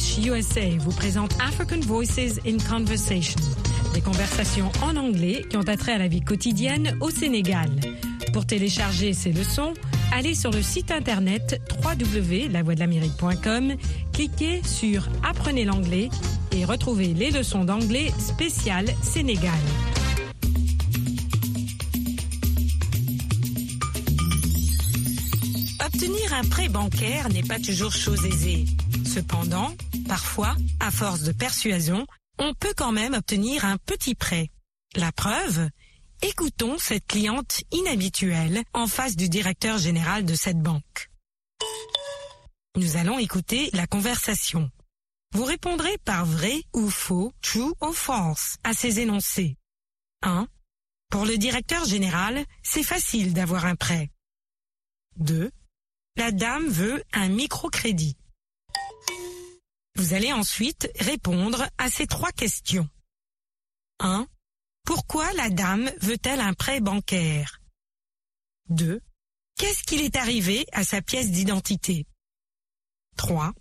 USA 0.00 0.60
vous 0.78 0.92
présente 0.92 1.32
African 1.46 1.80
Voices 1.80 2.40
in 2.46 2.56
Conversation, 2.58 3.38
des 3.92 4.00
conversations 4.00 4.72
en 4.82 4.96
anglais 4.96 5.44
qui 5.50 5.58
ont 5.58 5.68
attrait 5.68 5.92
à 5.92 5.98
la 5.98 6.08
vie 6.08 6.22
quotidienne 6.22 6.96
au 7.00 7.10
Sénégal. 7.10 7.68
Pour 8.32 8.46
télécharger 8.46 9.12
ces 9.12 9.30
leçons, 9.30 9.74
allez 10.10 10.34
sur 10.34 10.52
le 10.52 10.62
site 10.62 10.90
internet 10.90 11.60
www.lavoixdelamérique.com, 11.84 13.74
cliquez 14.14 14.62
sur 14.64 15.06
Apprenez 15.22 15.66
l'anglais 15.66 16.08
et 16.52 16.64
retrouvez 16.64 17.08
les 17.08 17.30
leçons 17.30 17.64
d'anglais 17.64 18.10
spéciales 18.18 18.88
Sénégal. 19.02 19.52
Obtenir 25.84 26.32
un 26.32 26.48
prêt 26.48 26.70
bancaire 26.70 27.28
n'est 27.28 27.42
pas 27.42 27.58
toujours 27.58 27.92
chose 27.92 28.24
aisée. 28.24 28.64
Cependant, 29.04 29.72
parfois, 30.10 30.56
à 30.80 30.90
force 30.90 31.22
de 31.22 31.30
persuasion, 31.30 32.04
on 32.40 32.52
peut 32.52 32.74
quand 32.76 32.90
même 32.90 33.14
obtenir 33.14 33.64
un 33.64 33.76
petit 33.76 34.16
prêt. 34.16 34.50
La 34.96 35.12
preuve 35.12 35.68
Écoutons 36.20 36.78
cette 36.78 37.06
cliente 37.06 37.62
inhabituelle 37.70 38.64
en 38.74 38.88
face 38.88 39.14
du 39.14 39.28
directeur 39.28 39.78
général 39.78 40.24
de 40.24 40.34
cette 40.34 40.60
banque. 40.60 41.10
Nous 42.76 42.96
allons 42.96 43.20
écouter 43.20 43.70
la 43.72 43.86
conversation. 43.86 44.68
Vous 45.32 45.44
répondrez 45.44 45.96
par 45.98 46.26
vrai 46.26 46.64
ou 46.74 46.90
faux, 46.90 47.32
true 47.40 47.72
ou 47.80 47.92
false 47.92 48.56
à 48.64 48.72
ces 48.72 48.98
énoncés. 48.98 49.56
1. 50.22 50.48
Pour 51.08 51.24
le 51.24 51.38
directeur 51.38 51.84
général, 51.84 52.44
c'est 52.64 52.82
facile 52.82 53.32
d'avoir 53.32 53.64
un 53.64 53.76
prêt. 53.76 54.10
2. 55.18 55.52
La 56.16 56.32
dame 56.32 56.66
veut 56.66 57.00
un 57.12 57.28
microcrédit. 57.28 58.16
Vous 59.96 60.14
allez 60.14 60.32
ensuite 60.32 60.90
répondre 60.98 61.68
à 61.78 61.90
ces 61.90 62.06
trois 62.06 62.32
questions. 62.32 62.88
1. 64.00 64.26
Pourquoi 64.84 65.32
la 65.34 65.50
dame 65.50 65.90
veut-elle 66.00 66.40
un 66.40 66.54
prêt 66.54 66.80
bancaire? 66.80 67.60
2. 68.70 69.00
Qu'est-ce 69.56 69.82
qu'il 69.82 70.00
est 70.00 70.16
arrivé 70.16 70.66
à 70.72 70.84
sa 70.84 71.02
pièce 71.02 71.30
d'identité? 71.30 72.06
3. 73.16 73.52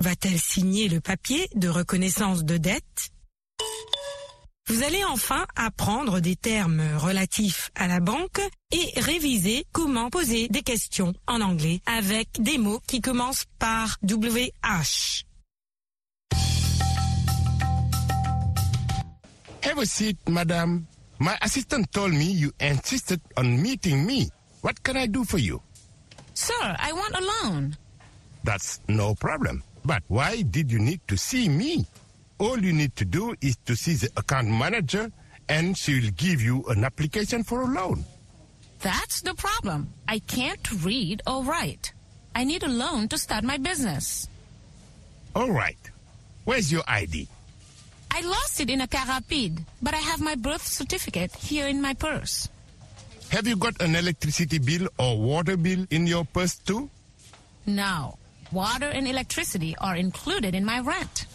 Va-t-elle 0.00 0.38
signer 0.38 0.88
le 0.88 1.00
papier 1.00 1.48
de 1.54 1.68
reconnaissance 1.68 2.44
de 2.44 2.56
dette? 2.56 3.10
Vous 4.68 4.82
allez 4.82 5.02
enfin 5.04 5.46
apprendre 5.56 6.20
des 6.20 6.36
termes 6.36 6.82
relatifs 6.96 7.70
à 7.74 7.88
la 7.88 8.00
banque 8.00 8.42
et 8.70 9.00
réviser 9.00 9.64
comment 9.72 10.10
poser 10.10 10.48
des 10.48 10.62
questions 10.62 11.14
en 11.26 11.40
anglais 11.40 11.80
avec 11.86 12.28
des 12.42 12.58
mots 12.58 12.80
qui 12.86 13.00
commencent 13.00 13.46
par 13.58 13.96
WH. 14.02 15.24
Have 19.62 19.78
a 19.78 19.86
seat, 19.86 20.16
madam. 20.28 20.86
My 21.18 21.36
assistant 21.42 21.90
told 21.92 22.12
me 22.12 22.24
you 22.30 22.52
insisted 22.60 23.20
on 23.36 23.60
meeting 23.60 24.06
me. 24.06 24.30
What 24.60 24.82
can 24.82 24.96
I 24.96 25.06
do 25.06 25.24
for 25.24 25.38
you? 25.38 25.60
Sir, 26.34 26.76
I 26.78 26.92
want 26.92 27.14
a 27.16 27.48
loan. 27.48 27.76
That's 28.44 28.80
no 28.88 29.14
problem. 29.14 29.62
But 29.84 30.02
why 30.08 30.42
did 30.42 30.70
you 30.70 30.78
need 30.78 31.00
to 31.08 31.16
see 31.16 31.48
me? 31.48 31.86
All 32.38 32.58
you 32.58 32.72
need 32.72 32.94
to 32.96 33.04
do 33.04 33.34
is 33.40 33.56
to 33.66 33.74
see 33.74 33.94
the 33.94 34.10
account 34.16 34.48
manager 34.48 35.10
and 35.48 35.76
she 35.76 36.00
will 36.00 36.10
give 36.16 36.40
you 36.40 36.64
an 36.68 36.84
application 36.84 37.42
for 37.42 37.62
a 37.62 37.66
loan. 37.66 38.04
That's 38.80 39.22
the 39.22 39.34
problem. 39.34 39.92
I 40.06 40.20
can't 40.20 40.84
read 40.84 41.22
or 41.26 41.42
write. 41.42 41.92
I 42.34 42.44
need 42.44 42.62
a 42.62 42.68
loan 42.68 43.08
to 43.08 43.18
start 43.18 43.42
my 43.42 43.56
business. 43.58 44.28
All 45.34 45.50
right. 45.50 45.78
Where's 46.44 46.70
your 46.70 46.84
ID? 46.86 47.26
I 48.10 48.20
lost 48.22 48.60
it 48.60 48.70
in 48.70 48.80
a 48.80 48.86
car 48.88 49.06
rapide, 49.06 49.64
but 49.82 49.94
I 49.94 49.98
have 49.98 50.20
my 50.20 50.34
birth 50.34 50.66
certificate 50.66 51.34
here 51.36 51.68
in 51.68 51.80
my 51.80 51.94
purse. 51.94 52.48
Have 53.30 53.46
you 53.46 53.56
got 53.56 53.80
an 53.82 53.94
electricity 53.94 54.58
bill 54.58 54.88
or 54.98 55.18
water 55.18 55.56
bill 55.56 55.86
in 55.90 56.06
your 56.06 56.24
purse 56.24 56.56
too? 56.56 56.88
No. 57.66 58.16
Water 58.50 58.86
and 58.88 59.06
electricity 59.06 59.76
are 59.78 59.96
included 59.96 60.54
in 60.54 60.64
my 60.64 60.80
rent. 60.80 61.26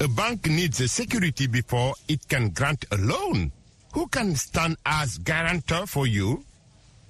A 0.00 0.06
bank 0.06 0.46
needs 0.46 0.80
a 0.80 0.86
security 0.86 1.48
before 1.48 1.94
it 2.06 2.28
can 2.28 2.50
grant 2.50 2.84
a 2.92 2.96
loan. 2.96 3.50
Who 3.92 4.06
can 4.06 4.36
stand 4.36 4.76
as 4.86 5.18
guarantor 5.18 5.86
for 5.86 6.06
you? 6.06 6.44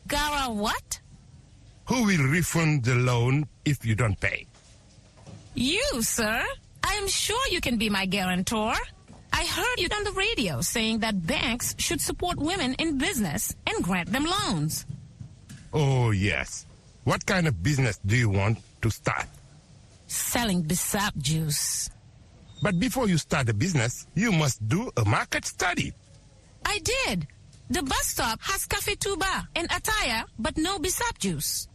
Gara 0.07 0.51
what? 0.51 1.01
Who 1.87 2.05
will 2.05 2.25
refund 2.31 2.85
the 2.85 2.95
loan 2.95 3.47
if 3.67 3.85
you 3.85 3.95
don't 3.95 4.19
pay? 4.19 4.47
You, 5.55 5.85
sir. 6.01 6.43
I 6.83 6.95
am 6.95 7.09
sure 7.09 7.41
you 7.51 7.61
can 7.61 7.77
be 7.77 7.91
my 7.91 8.07
guarantor. 8.07 8.75
I 9.33 9.45
heard 9.47 9.79
you 9.79 9.89
on 9.95 10.05
the 10.05 10.13
radio 10.13 10.61
saying 10.61 11.01
that 11.01 11.27
banks 11.27 11.75
should 11.79 12.01
support 12.01 12.39
women 12.39 12.75
in 12.75 12.99
business 12.99 13.55
and 13.67 13.85
grant 13.85 14.11
them 14.11 14.25
loans. 14.25 14.87
Oh, 15.73 16.11
yes. 16.11 16.67
What 17.05 17.25
kind 17.27 17.47
of 17.47 17.63
business 17.63 17.99
do 18.05 18.17
you 18.17 18.31
want 18.31 18.59
to 18.83 18.91
start? 18.91 19.27
Selling 20.07 20.65
Bissap 20.65 21.17
juice. 21.19 21.91
But 22.63 22.81
before 22.81 23.09
you 23.09 23.19
start 23.19 23.49
a 23.49 23.55
business, 23.55 24.07
you 24.15 24.33
must 24.33 24.67
do 24.67 24.91
a 24.97 25.05
market 25.05 25.45
study. 25.45 25.93
I 26.65 26.81
did. 26.81 27.27
The 27.71 27.83
bus 27.83 28.07
stop 28.07 28.41
has 28.43 28.67
Cafe 28.67 28.95
Tuba 28.97 29.49
and 29.55 29.69
Ataya, 29.69 30.25
but 30.39 30.57
no 30.57 30.79
Bissap 30.79 31.19
juice. 31.19 31.69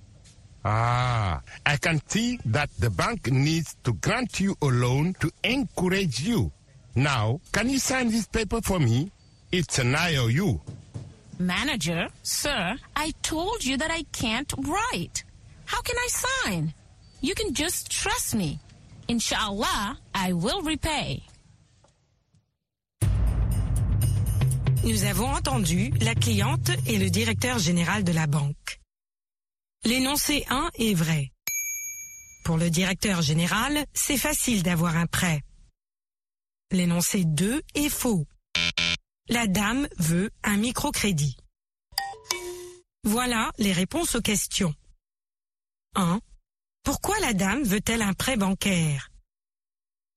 Ah, 0.65 1.41
I 1.65 1.75
can 1.77 1.99
see 2.07 2.39
that 2.45 2.69
the 2.79 2.89
bank 2.89 3.29
needs 3.31 3.75
to 3.83 3.93
grant 3.93 4.39
you 4.39 4.55
a 4.61 4.67
loan 4.67 5.13
to 5.19 5.29
encourage 5.43 6.21
you. 6.21 6.51
Now, 6.95 7.41
can 7.51 7.69
you 7.69 7.79
sign 7.79 8.09
this 8.09 8.27
paper 8.27 8.61
for 8.61 8.79
me? 8.79 9.11
It's 9.51 9.79
an 9.79 9.93
IOU. 9.95 10.61
Manager, 11.39 12.07
sir, 12.21 12.75
I 12.95 13.11
told 13.21 13.65
you 13.65 13.77
that 13.77 13.91
I 13.91 14.03
can't 14.13 14.53
write. 14.59 15.23
How 15.65 15.81
can 15.81 15.97
I 15.97 16.07
sign? 16.09 16.73
You 17.21 17.35
can 17.35 17.53
just 17.53 17.89
trust 17.91 18.35
me. 18.35 18.59
Inshallah, 19.07 19.97
I 20.15 20.33
will 20.33 20.61
repay. 20.61 21.23
Nous 24.83 25.03
avons 25.05 25.29
entendu 25.33 25.93
la 26.01 26.13
cliente 26.13 26.71
et 26.87 26.97
le 26.99 27.09
directeur 27.09 27.57
général 27.57 28.03
de 28.03 28.11
la 28.11 28.27
banque. 28.27 28.79
L'énoncé 29.85 30.45
1 30.49 30.71
est 30.75 30.93
vrai. 30.93 31.33
Pour 32.45 32.57
le 32.57 32.69
directeur 32.69 33.21
général, 33.21 33.85
c'est 33.93 34.17
facile 34.17 34.63
d'avoir 34.63 34.95
un 34.95 35.07
prêt. 35.07 35.41
L'énoncé 36.71 37.25
2 37.25 37.61
est 37.75 37.89
faux. 37.89 38.25
La 39.27 39.45
dame 39.45 39.89
veut 39.97 40.31
un 40.43 40.55
microcrédit. 40.55 41.35
Voilà 43.03 43.51
les 43.57 43.73
réponses 43.73 44.15
aux 44.15 44.21
questions. 44.21 44.73
1. 45.95 46.21
Pourquoi 46.83 47.19
la 47.19 47.33
dame 47.33 47.63
veut-elle 47.63 48.03
un 48.03 48.13
prêt 48.13 48.37
bancaire? 48.37 49.11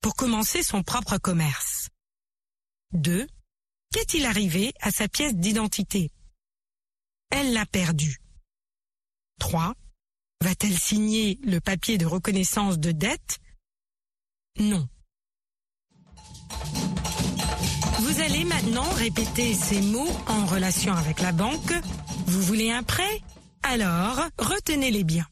Pour 0.01 0.15
commencer 0.15 0.63
son 0.63 0.81
propre 0.81 1.17
commerce. 1.17 1.89
2. 2.93 3.27
Qu'est-il 3.91 4.25
arrivé 4.25 4.73
à 4.79 4.91
sa 4.91 5.09
pièce 5.09 5.35
d'identité? 5.35 6.09
Elle 7.31 7.51
l'a 7.51 7.65
perdue. 7.65 8.17
3. 9.39 9.73
Va-t-elle 10.43 10.77
signer 10.77 11.39
le 11.43 11.59
papier 11.59 11.97
de 11.97 12.05
reconnaissance 12.05 12.77
de 12.79 12.91
dette? 12.91 13.39
Non. 14.59 14.87
Vous 17.99 18.21
allez 18.21 18.45
maintenant 18.45 18.89
répéter 18.93 19.53
ces 19.53 19.81
mots 19.81 20.11
en 20.27 20.45
relation 20.45 20.93
avec 20.93 21.19
la 21.19 21.31
banque. 21.31 21.73
Vous 22.27 22.41
voulez 22.41 22.71
un 22.71 22.83
prêt? 22.83 23.21
Alors, 23.63 24.19
retenez-les 24.37 25.03
bien. 25.03 25.27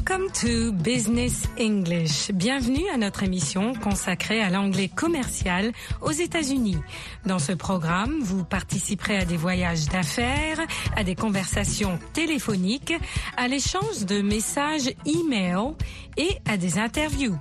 Welcome 0.04 0.32
to 0.32 0.72
Business 0.72 1.44
English. 1.60 2.32
Bienvenue 2.32 2.88
à 2.92 2.96
notre 2.96 3.22
émission 3.22 3.72
consacrée 3.72 4.42
à 4.42 4.50
l'anglais 4.50 4.88
commercial 4.88 5.70
aux 6.00 6.10
États-Unis. 6.10 6.78
Dans 7.24 7.38
ce 7.38 7.52
programme, 7.52 8.18
vous 8.20 8.42
participerez 8.42 9.18
à 9.18 9.24
des 9.24 9.36
voyages 9.36 9.86
d'affaires, 9.86 10.58
à 10.96 11.04
des 11.04 11.14
conversations 11.14 12.00
téléphoniques, 12.14 12.94
à 13.36 13.46
l'échange 13.46 14.04
de 14.04 14.22
messages 14.22 14.88
e-mail 15.06 15.74
et 16.16 16.36
à 16.50 16.56
des 16.56 16.80
interviews. 16.80 17.38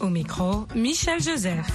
Au 0.00 0.08
micro, 0.08 0.66
Michel 0.74 1.22
Joseph. 1.22 1.70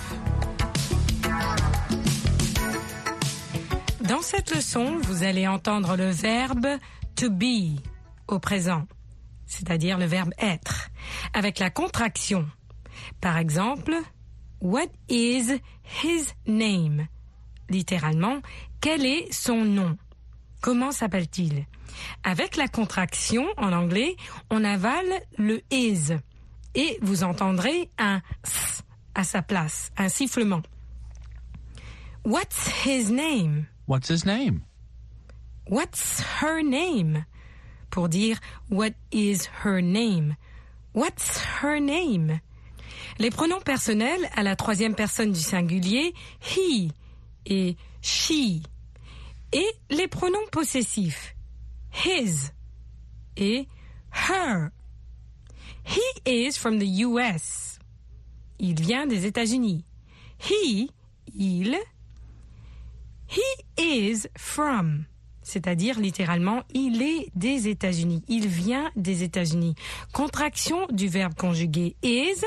Dans 4.02 4.22
cette 4.22 4.54
leçon, 4.54 4.98
vous 5.02 5.24
allez 5.24 5.48
entendre 5.48 5.96
le 5.96 6.10
verbe 6.10 6.68
to 7.16 7.30
be 7.30 7.80
au 8.28 8.40
présent 8.40 8.86
c'est-à-dire 9.46 9.98
le 9.98 10.06
verbe 10.06 10.34
être, 10.40 10.90
avec 11.34 11.60
la 11.60 11.70
contraction. 11.70 12.48
Par 13.22 13.38
exemple, 13.38 13.96
What 14.62 14.90
is 15.10 15.62
his 16.02 16.34
name? 16.48 17.08
Littéralement, 17.70 18.42
quel 18.82 19.06
est 19.06 19.32
son 19.32 19.64
nom? 19.64 19.98
Comment 20.62 20.92
s'appelle-t-il? 20.92 21.66
Avec 22.24 22.56
la 22.56 22.68
contraction 22.68 23.46
en 23.58 23.74
anglais, 23.74 24.16
on 24.50 24.64
avale 24.64 25.22
le 25.38 25.62
is 25.72 26.14
et 26.74 26.98
vous 27.02 27.24
entendrez 27.24 27.90
un 27.98 28.22
s 28.44 28.82
à 29.14 29.24
sa 29.24 29.42
place, 29.42 29.92
un 29.98 30.10
sifflement. 30.10 30.64
What's 32.26 32.86
his 32.86 33.12
name? 33.12 33.68
What's 33.88 34.10
his 34.10 34.26
name? 34.26 34.62
What's 35.70 36.24
her 36.42 36.64
name? 36.64 37.24
Pour 37.96 38.10
dire 38.10 38.42
What 38.70 38.92
is 39.14 39.48
her 39.64 39.82
name? 39.82 40.36
What's 40.94 41.40
her 41.62 41.80
name? 41.80 42.42
Les 43.20 43.30
pronoms 43.30 43.62
personnels 43.62 44.30
à 44.36 44.44
la 44.44 44.58
troisième 44.58 44.96
personne 44.96 45.32
du 45.32 45.40
singulier, 45.40 46.14
he 46.42 46.92
et 47.46 47.78
she. 48.02 48.62
Et 49.54 49.66
les 49.90 50.10
pronoms 50.10 50.46
possessifs, 50.52 51.36
his 51.90 52.52
et 53.38 53.70
her. 54.12 54.72
He 55.86 56.02
is 56.26 56.58
from 56.58 56.80
the 56.80 57.06
US. 57.06 57.80
Il 58.60 58.76
vient 58.76 59.08
des 59.08 59.26
États-Unis. 59.26 59.86
He, 60.38 60.90
il. 61.34 61.78
He 63.28 63.42
is 63.78 64.28
from 64.38 65.06
c'est-à-dire 65.46 66.00
littéralement 66.00 66.64
il 66.74 67.02
est 67.02 67.30
des 67.36 67.70
États-Unis, 67.70 68.24
il 68.28 68.48
vient 68.48 68.92
des 68.98 69.24
États-Unis. 69.24 69.76
Contraction 70.12 70.88
du 70.92 71.08
verbe 71.08 71.36
conjugué 71.36 71.96
is, 72.04 72.44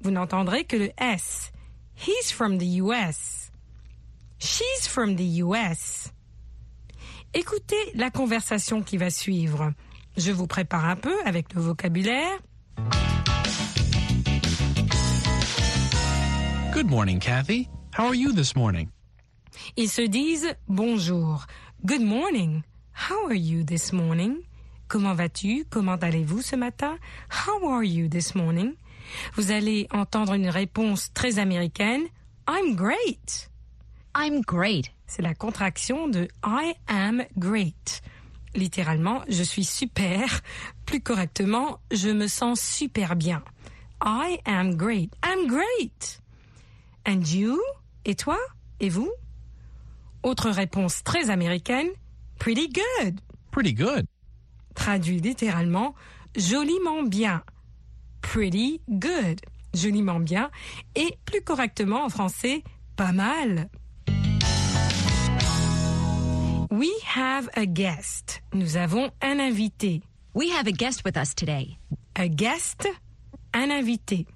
vous 0.00 0.10
n'entendrez 0.10 0.64
que 0.64 0.76
le 0.76 0.90
s. 0.96 1.52
He's 1.94 2.32
from 2.32 2.58
the 2.58 2.78
US. 2.80 3.52
She's 4.38 4.88
from 4.88 5.14
the 5.14 5.42
US. 5.42 6.12
Écoutez 7.34 7.76
la 7.94 8.10
conversation 8.10 8.82
qui 8.82 8.96
va 8.96 9.10
suivre. 9.10 9.72
Je 10.16 10.32
vous 10.32 10.46
prépare 10.46 10.86
un 10.86 10.96
peu 10.96 11.14
avec 11.26 11.52
le 11.54 11.60
vocabulaire. 11.60 12.38
Good 16.72 16.88
morning, 16.88 17.18
Kathy. 17.18 17.68
How 17.98 18.06
are 18.06 18.14
you 18.14 18.32
this 18.32 18.56
morning? 18.56 18.88
Ils 19.76 19.90
se 19.90 20.02
disent 20.02 20.54
bonjour. 20.68 21.46
Good 21.86 22.02
morning. 22.02 22.64
How 22.90 23.26
are 23.26 23.36
you 23.36 23.62
this 23.62 23.92
morning? 23.92 24.42
Comment 24.88 25.14
vas-tu? 25.14 25.64
Comment 25.70 25.96
allez-vous 26.02 26.42
ce 26.42 26.56
matin? 26.56 26.98
How 27.28 27.64
are 27.68 27.84
you 27.84 28.08
this 28.08 28.34
morning? 28.34 28.74
Vous 29.36 29.52
allez 29.52 29.86
entendre 29.92 30.34
une 30.34 30.48
réponse 30.48 31.12
très 31.14 31.38
américaine. 31.38 32.08
I'm 32.48 32.74
great. 32.74 33.48
I'm 34.16 34.40
great. 34.40 34.90
C'est 35.06 35.22
la 35.22 35.34
contraction 35.34 36.08
de 36.08 36.26
I 36.44 36.74
am 36.88 37.22
great. 37.38 38.02
Littéralement, 38.56 39.22
je 39.28 39.44
suis 39.44 39.64
super. 39.64 40.40
Plus 40.84 41.00
correctement, 41.00 41.78
je 41.92 42.10
me 42.10 42.26
sens 42.26 42.60
super 42.60 43.14
bien. 43.14 43.40
I 44.04 44.40
am 44.46 44.74
great. 44.74 45.14
I'm 45.24 45.46
great. 45.46 46.20
And 47.06 47.22
you? 47.22 47.62
Et 48.04 48.16
toi? 48.16 48.38
Et 48.80 48.88
vous? 48.88 49.12
Autre 50.22 50.50
réponse 50.50 51.02
très 51.04 51.30
américaine, 51.30 51.88
pretty 52.38 52.68
good. 52.68 53.20
Pretty 53.50 53.72
good. 53.72 54.06
Traduit 54.74 55.20
littéralement, 55.20 55.94
joliment 56.36 57.02
bien. 57.02 57.42
Pretty 58.20 58.80
good. 58.88 59.40
Joliment 59.74 60.20
bien. 60.20 60.50
Et 60.94 61.18
plus 61.24 61.42
correctement 61.42 62.04
en 62.04 62.08
français, 62.08 62.62
pas 62.96 63.12
mal. 63.12 63.68
We 66.70 66.90
have 67.16 67.48
a 67.54 67.66
guest. 67.66 68.42
Nous 68.52 68.76
avons 68.76 69.10
un 69.22 69.38
invité. 69.38 70.02
We 70.34 70.50
have 70.50 70.66
a 70.66 70.72
guest 70.72 71.02
with 71.04 71.16
us 71.16 71.34
today. 71.34 71.78
A 72.14 72.28
guest, 72.28 72.88
un 73.54 73.70
invité. 73.70 74.26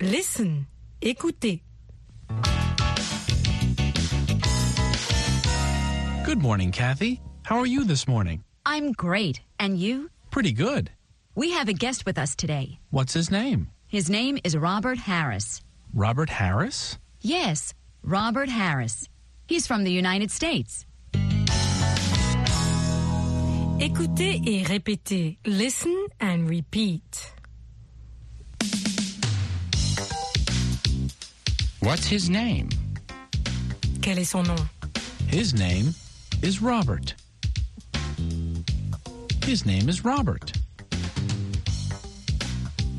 Listen, 0.00 0.66
écoutez. 1.00 1.62
Good 6.26 6.42
morning, 6.42 6.72
Kathy. 6.72 7.20
How 7.44 7.60
are 7.60 7.66
you 7.66 7.84
this 7.84 8.08
morning? 8.08 8.42
I'm 8.66 8.90
great. 8.90 9.42
And 9.60 9.78
you? 9.78 10.10
Pretty 10.32 10.50
good. 10.50 10.90
We 11.36 11.52
have 11.52 11.68
a 11.68 11.72
guest 11.72 12.04
with 12.04 12.18
us 12.18 12.34
today. 12.34 12.80
What's 12.90 13.12
his 13.12 13.30
name? 13.30 13.70
His 13.86 14.10
name 14.10 14.36
is 14.42 14.56
Robert 14.56 14.98
Harris. 14.98 15.60
Robert 15.94 16.28
Harris? 16.28 16.98
Yes, 17.20 17.74
Robert 18.02 18.48
Harris. 18.48 19.08
He's 19.46 19.68
from 19.68 19.84
the 19.84 19.92
United 19.92 20.32
States. 20.32 20.84
Écoutez 23.78 24.42
et 24.48 24.66
répétez. 24.66 25.36
Listen 25.46 26.08
and 26.18 26.50
repeat. 26.50 27.32
What's 31.78 32.08
his 32.08 32.28
name? 32.28 32.70
Quel 34.02 34.18
est 34.18 34.24
son 34.24 34.42
nom? 34.42 34.68
His 35.28 35.54
name 35.54 35.94
is 36.42 36.60
Robert. 36.62 37.14
His 39.44 39.64
name 39.64 39.88
is 39.88 40.04
Robert. 40.04 40.52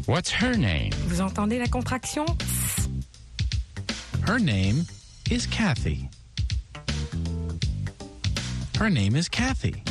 What's 0.06 0.32
her 0.32 0.56
name? 0.56 0.92
Vous 1.08 1.20
entendez 1.20 1.60
la 1.60 1.68
contraction? 1.68 2.26
Her 4.26 4.40
name 4.40 4.86
is 5.30 5.46
Kathy. 5.48 6.10
Her 8.78 8.90
name 8.90 9.16
is 9.16 9.28
Kathy. 9.28 9.84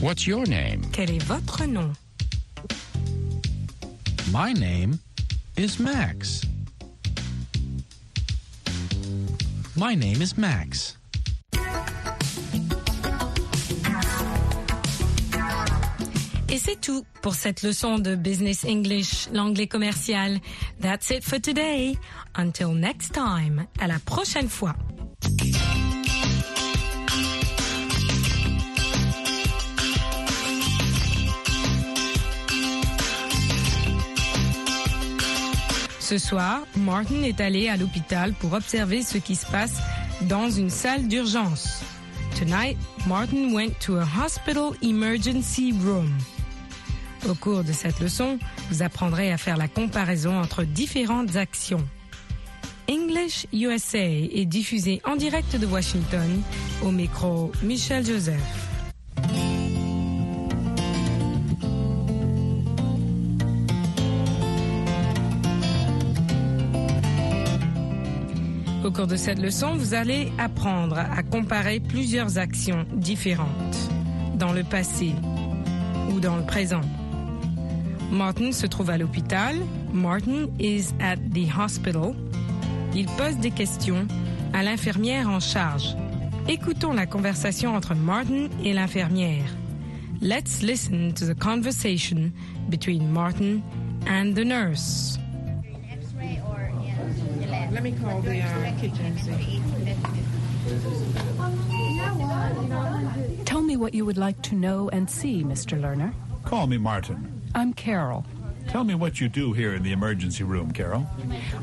What's 0.00 0.26
your 0.26 0.46
name? 0.46 0.82
Quel 0.92 1.10
est 1.10 1.22
votre 1.22 1.66
nom? 1.66 1.96
My 4.30 4.52
name 4.52 5.00
is 5.56 5.78
Max? 5.78 6.44
My 9.76 9.96
name 9.96 10.22
is 10.22 10.38
Max. 10.38 10.96
Et 16.48 16.58
c'est 16.58 16.80
tout 16.80 17.04
pour 17.22 17.34
cette 17.34 17.64
leçon 17.64 17.98
de 17.98 18.14
Business 18.14 18.64
English, 18.64 19.28
l'anglais 19.32 19.66
commercial. 19.66 20.38
That's 20.80 21.10
it 21.10 21.24
for 21.24 21.40
today. 21.40 21.98
Until 22.36 22.72
next 22.74 23.14
time. 23.14 23.66
À 23.80 23.88
la 23.88 23.98
prochaine 23.98 24.48
fois. 24.48 24.76
Ce 36.04 36.18
soir, 36.18 36.66
Martin 36.76 37.22
est 37.22 37.40
allé 37.40 37.70
à 37.70 37.78
l'hôpital 37.78 38.34
pour 38.34 38.52
observer 38.52 39.00
ce 39.00 39.16
qui 39.16 39.34
se 39.34 39.46
passe 39.46 39.78
dans 40.28 40.50
une 40.50 40.68
salle 40.68 41.08
d'urgence. 41.08 41.80
Tonight, 42.38 42.76
Martin 43.06 43.54
went 43.54 43.72
to 43.80 43.96
a 43.96 44.04
hospital 44.04 44.72
emergency 44.82 45.72
room. 45.82 46.12
Au 47.26 47.34
cours 47.34 47.64
de 47.64 47.72
cette 47.72 48.00
leçon, 48.00 48.38
vous 48.70 48.82
apprendrez 48.82 49.32
à 49.32 49.38
faire 49.38 49.56
la 49.56 49.66
comparaison 49.66 50.38
entre 50.38 50.64
différentes 50.64 51.36
actions. 51.36 51.88
English 52.86 53.46
USA 53.54 54.04
est 54.04 54.44
diffusé 54.44 55.00
en 55.06 55.16
direct 55.16 55.56
de 55.56 55.64
Washington 55.64 56.42
au 56.82 56.90
micro 56.90 57.50
Michel 57.62 58.04
Joseph. 58.04 58.63
Cours 68.94 69.06
de 69.08 69.16
cette 69.16 69.40
leçon, 69.40 69.74
vous 69.74 69.92
allez 69.92 70.30
apprendre 70.38 70.96
à 70.96 71.22
comparer 71.24 71.80
plusieurs 71.80 72.38
actions 72.38 72.86
différentes 72.94 73.90
dans 74.36 74.52
le 74.52 74.62
passé 74.62 75.12
ou 76.12 76.20
dans 76.20 76.36
le 76.36 76.44
présent. 76.44 76.80
Martin 78.12 78.52
se 78.52 78.66
trouve 78.66 78.90
à 78.90 78.98
l'hôpital. 78.98 79.56
Martin 79.92 80.46
is 80.60 80.92
at 81.00 81.16
the 81.32 81.48
hospital. 81.58 82.14
Il 82.94 83.06
pose 83.06 83.36
des 83.38 83.50
questions 83.50 84.06
à 84.52 84.62
l'infirmière 84.62 85.28
en 85.28 85.40
charge. 85.40 85.96
Écoutons 86.48 86.92
la 86.92 87.06
conversation 87.06 87.74
entre 87.74 87.96
Martin 87.96 88.48
et 88.62 88.72
l'infirmière. 88.72 89.56
Let's 90.22 90.62
listen 90.62 91.12
to 91.14 91.26
the 91.26 91.38
conversation 91.38 92.32
between 92.70 93.10
Martin 93.10 93.60
and 94.06 94.34
the 94.34 94.44
nurse. 94.44 95.18
Let 97.74 97.82
me 97.82 97.90
call 97.90 98.20
the 98.20 98.40
uh, 98.40 98.78
kitchen 98.78 99.18
see. 99.18 99.60
Tell 103.44 103.62
me 103.62 103.76
what 103.76 103.94
you 103.94 104.04
would 104.04 104.16
like 104.16 104.40
to 104.42 104.54
know 104.54 104.88
and 104.90 105.10
see, 105.10 105.42
Mr. 105.42 105.80
Lerner. 105.80 106.14
Call 106.44 106.68
me 106.68 106.78
Martin. 106.78 107.42
I'm 107.52 107.72
Carol. 107.72 108.24
Tell 108.68 108.84
me 108.84 108.94
what 108.94 109.20
you 109.20 109.28
do 109.28 109.52
here 109.52 109.74
in 109.74 109.82
the 109.82 109.90
emergency 109.90 110.44
room, 110.44 110.70
Carol. 110.70 111.04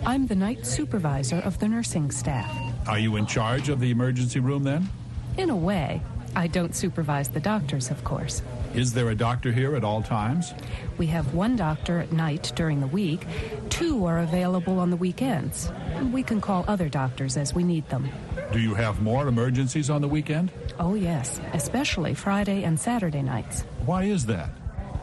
I'm 0.05 0.27
the 0.27 0.35
night 0.35 0.65
supervisor 0.65 1.37
of 1.37 1.59
the 1.59 1.69
nursing 1.69 2.11
staff. 2.11 2.51
Are 2.89 2.99
you 2.99 3.15
in 3.15 3.25
charge 3.25 3.69
of 3.69 3.79
the 3.79 3.89
emergency 3.89 4.41
room 4.41 4.63
then? 4.63 4.89
In 5.37 5.49
a 5.49 5.55
way, 5.55 6.01
I 6.35 6.47
don't 6.47 6.75
supervise 6.75 7.29
the 7.29 7.39
doctors, 7.39 7.89
of 7.89 8.03
course. 8.03 8.41
Is 8.73 8.93
there 8.93 9.09
a 9.09 9.15
doctor 9.15 9.51
here 9.51 9.75
at 9.75 9.83
all 9.83 10.01
times? 10.01 10.53
We 10.97 11.07
have 11.07 11.33
one 11.33 11.57
doctor 11.57 11.99
at 11.99 12.13
night 12.13 12.53
during 12.55 12.79
the 12.79 12.87
week. 12.87 13.25
Two 13.69 14.05
are 14.05 14.19
available 14.19 14.79
on 14.79 14.89
the 14.89 14.95
weekends. 14.95 15.69
We 16.13 16.23
can 16.23 16.39
call 16.39 16.63
other 16.69 16.87
doctors 16.87 17.35
as 17.35 17.53
we 17.53 17.65
need 17.65 17.87
them. 17.89 18.09
Do 18.53 18.59
you 18.59 18.73
have 18.73 19.01
more 19.01 19.27
emergencies 19.27 19.89
on 19.89 20.01
the 20.01 20.07
weekend? 20.07 20.51
Oh, 20.79 20.93
yes, 20.93 21.41
especially 21.53 22.13
Friday 22.13 22.63
and 22.63 22.79
Saturday 22.79 23.21
nights. 23.21 23.63
Why 23.85 24.03
is 24.03 24.25
that? 24.27 24.49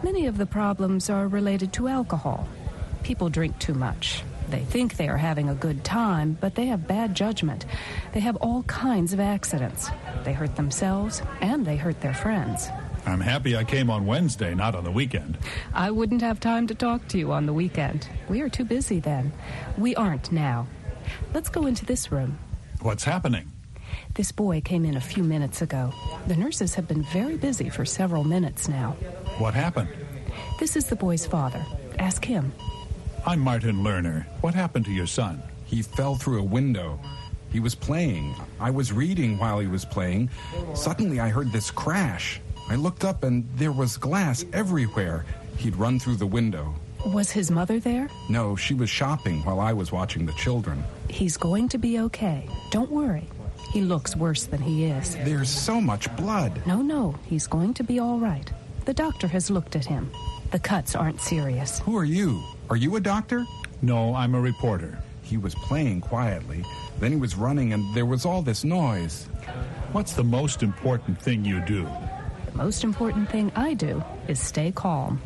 Many 0.03 0.27
of 0.27 0.39
the 0.39 0.47
problems 0.47 1.11
are 1.11 1.29
related 1.29 1.73
to 1.75 1.89
alcohol. 1.89 2.49
People 3.03 3.29
drink 3.29 3.59
too 3.59 3.75
much. 3.75 4.23
They 4.49 4.65
think 4.65 4.97
they 4.97 5.09
are 5.09 5.19
having 5.19 5.51
a 5.51 5.55
good 5.55 5.85
time, 5.85 6.39
but 6.41 6.55
they 6.55 6.67
have 6.67 6.89
bad 6.89 7.15
judgment. 7.15 7.67
They 8.15 8.21
have 8.21 8.37
all 8.37 8.63
kinds 8.63 9.13
of 9.13 9.21
accidents. 9.21 9.91
They 10.25 10.33
hurt 10.33 10.57
themselves 10.57 11.21
and 11.43 11.67
they 11.67 11.77
hurt 11.77 12.01
their 12.01 12.15
friends. 12.15 12.69
I'm 13.09 13.21
happy 13.21 13.57
I 13.57 13.65
came 13.65 13.91
on 13.91 14.07
Wednesday, 14.07 14.55
not 14.55 14.75
on 14.75 14.85
the 14.85 14.91
weekend. 14.91 15.39
I 15.73 15.91
wouldn't 15.91 16.21
have 16.21 16.41
time 16.41 16.67
to 16.67 16.75
talk 16.75 17.09
to 17.09 17.19
you 17.19 17.33
on 17.33 17.47
the 17.47 17.53
weekend. 17.53 18.09
We 18.29 18.41
are 18.43 18.49
too 18.49 18.65
busy 18.65 19.01
then. 19.01 19.33
We 19.77 19.95
aren't 19.97 20.31
now. 20.31 20.67
Let's 21.33 21.49
go 21.49 21.67
into 21.67 21.87
this 21.87 22.13
room. 22.13 22.39
What's 22.83 23.05
happening? 23.05 23.51
This 24.15 24.33
boy 24.33 24.61
came 24.61 24.85
in 24.85 24.97
a 24.97 25.01
few 25.01 25.23
minutes 25.25 25.63
ago. 25.63 25.93
The 26.27 26.37
nurses 26.37 26.75
have 26.75 26.87
been 26.87 27.03
very 27.05 27.37
busy 27.37 27.69
for 27.71 27.85
several 27.85 28.25
minutes 28.25 28.69
now. 28.69 28.93
What 29.39 29.55
happened? 29.55 29.89
This 30.59 30.77
is 30.77 30.87
the 30.87 30.97
boy's 30.97 31.27
father. 31.27 31.65
Ask 31.99 32.25
him. 32.25 32.53
I'm 33.27 33.41
Martin 33.41 33.77
Lerner. 33.83 34.27
What 34.41 34.55
happened 34.55 34.85
to 34.87 34.93
your 34.93 35.07
son? 35.07 35.43
He 35.65 35.83
fell 35.83 36.15
through 36.15 36.41
a 36.41 36.45
window. 36.45 37.01
He 37.51 37.61
was 37.61 37.75
playing. 37.75 38.35
I 38.61 38.71
was 38.71 38.93
reading 38.93 39.39
while 39.39 39.59
he 39.59 39.67
was 39.67 39.85
playing. 39.85 40.29
Suddenly, 40.75 41.21
I 41.21 41.31
heard 41.31 41.51
this 41.51 41.71
crash. 41.71 42.41
I 42.71 42.77
looked 42.77 43.05
up 43.05 43.25
and 43.25 43.49
there 43.57 43.73
was 43.73 43.97
glass 43.97 44.45
everywhere. 44.53 45.25
He'd 45.57 45.77
run 45.77 45.99
through 45.99 46.17
the 46.17 46.27
window. 46.27 46.75
Was 47.07 47.31
his 47.31 47.51
mother 47.51 47.81
there? 47.81 48.11
No, 48.29 48.57
she 48.57 48.75
was 48.75 48.91
shopping 48.91 49.43
while 49.45 49.61
I 49.61 49.73
was 49.73 49.93
watching 49.93 50.27
the 50.27 50.33
children. 50.33 50.85
He's 51.09 51.37
going 51.37 51.69
to 51.71 51.79
be 51.79 51.99
okay. 52.01 52.49
Don't 52.71 52.91
worry. 52.91 53.29
He 53.73 53.81
looks 53.81 54.17
worse 54.17 54.45
than 54.45 54.61
he 54.61 54.85
is. 54.85 55.15
There's 55.17 55.49
so 55.49 55.81
much 55.81 56.15
blood. 56.17 56.61
No, 56.67 56.83
no, 56.83 57.15
he's 57.27 57.47
going 57.47 57.75
to 57.75 57.85
be 57.85 57.99
all 57.99 58.19
right. 58.19 58.51
The 58.85 58.95
doctor 58.95 59.29
has 59.29 59.51
looked 59.51 59.77
at 59.77 59.85
him. 59.85 60.11
The 60.51 60.59
cuts 60.59 60.95
aren't 60.95 61.21
serious. 61.21 61.79
Who 61.81 61.97
are 61.97 62.05
you? 62.05 62.43
Are 62.71 62.77
you 62.77 62.97
a 62.97 63.01
doctor? 63.01 63.45
No, 63.83 64.15
I'm 64.15 64.35
a 64.35 64.41
reporter. 64.41 64.99
He 65.23 65.37
was 65.37 65.55
playing 65.55 66.01
quietly. 66.01 66.65
Then 66.99 67.13
he 67.13 67.19
was 67.19 67.35
running 67.37 67.73
and 67.75 67.95
there 67.95 68.07
was 68.07 68.25
all 68.25 68.43
this 68.43 68.65
noise. 68.65 69.25
What's 69.93 70.15
the 70.15 70.25
most 70.25 70.63
important 70.63 71.21
thing 71.21 71.45
you 71.45 71.61
do? 71.61 71.87
Most 72.59 72.83
important 72.83 73.31
thing 73.31 73.53
I 73.55 73.75
do 73.75 74.03
is 74.27 74.41
stay 74.41 74.73
calm. 74.73 75.21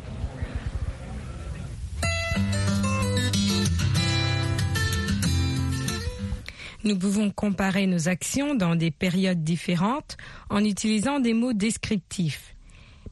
Nous 6.83 6.95
pouvons 6.95 7.31
comparer 7.31 7.87
nos 7.87 8.07
actions 8.07 8.53
dans 8.53 8.75
des 8.75 8.91
périodes 8.91 9.43
différentes 9.43 10.15
en 10.51 10.63
utilisant 10.63 11.19
des 11.19 11.33
mots 11.33 11.53
descriptifs. 11.53 12.55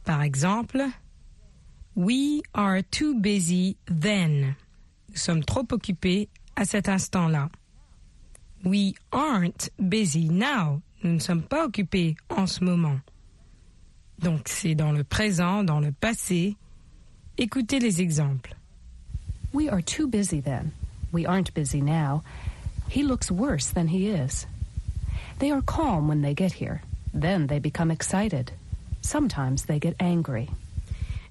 Par 0.03 0.21
exemple, 0.21 0.83
We 1.95 2.43
are 2.53 2.83
too 2.83 3.15
busy 3.15 3.75
then. 3.87 4.55
Nous 5.09 5.17
sommes 5.17 5.43
trop 5.43 5.65
occupés 5.71 6.29
à 6.55 6.65
cet 6.65 6.89
instant-là. 6.89 7.49
We 8.63 8.93
aren't 9.11 9.71
busy 9.79 10.29
now. 10.29 10.83
Nous 11.03 11.13
ne 11.13 11.19
sommes 11.19 11.41
pas 11.41 11.65
occupés 11.65 12.15
en 12.29 12.45
ce 12.45 12.63
moment. 12.63 12.99
Donc 14.21 14.41
c'est 14.45 14.75
dans 14.75 14.91
le 14.91 15.03
présent, 15.03 15.63
dans 15.63 15.79
le 15.79 15.91
passé. 15.91 16.55
Écoutez 17.37 17.79
les 17.79 18.01
exemples. 18.01 18.55
We 19.53 19.67
are 19.67 19.81
too 19.81 20.07
busy 20.07 20.41
then. 20.41 20.71
We 21.11 21.25
aren't 21.25 21.53
busy 21.53 21.81
now. 21.81 22.21
He 22.89 23.03
looks 23.03 23.31
worse 23.31 23.73
than 23.73 23.87
he 23.87 24.09
is. 24.09 24.45
They 25.39 25.51
are 25.51 25.61
calm 25.61 26.07
when 26.07 26.21
they 26.21 26.33
get 26.35 26.53
here. 26.53 26.81
Then 27.13 27.47
they 27.47 27.59
become 27.59 27.91
excited. 27.91 28.51
Sometimes 29.01 29.65
they 29.65 29.79
get 29.79 29.95
angry. 29.99 30.47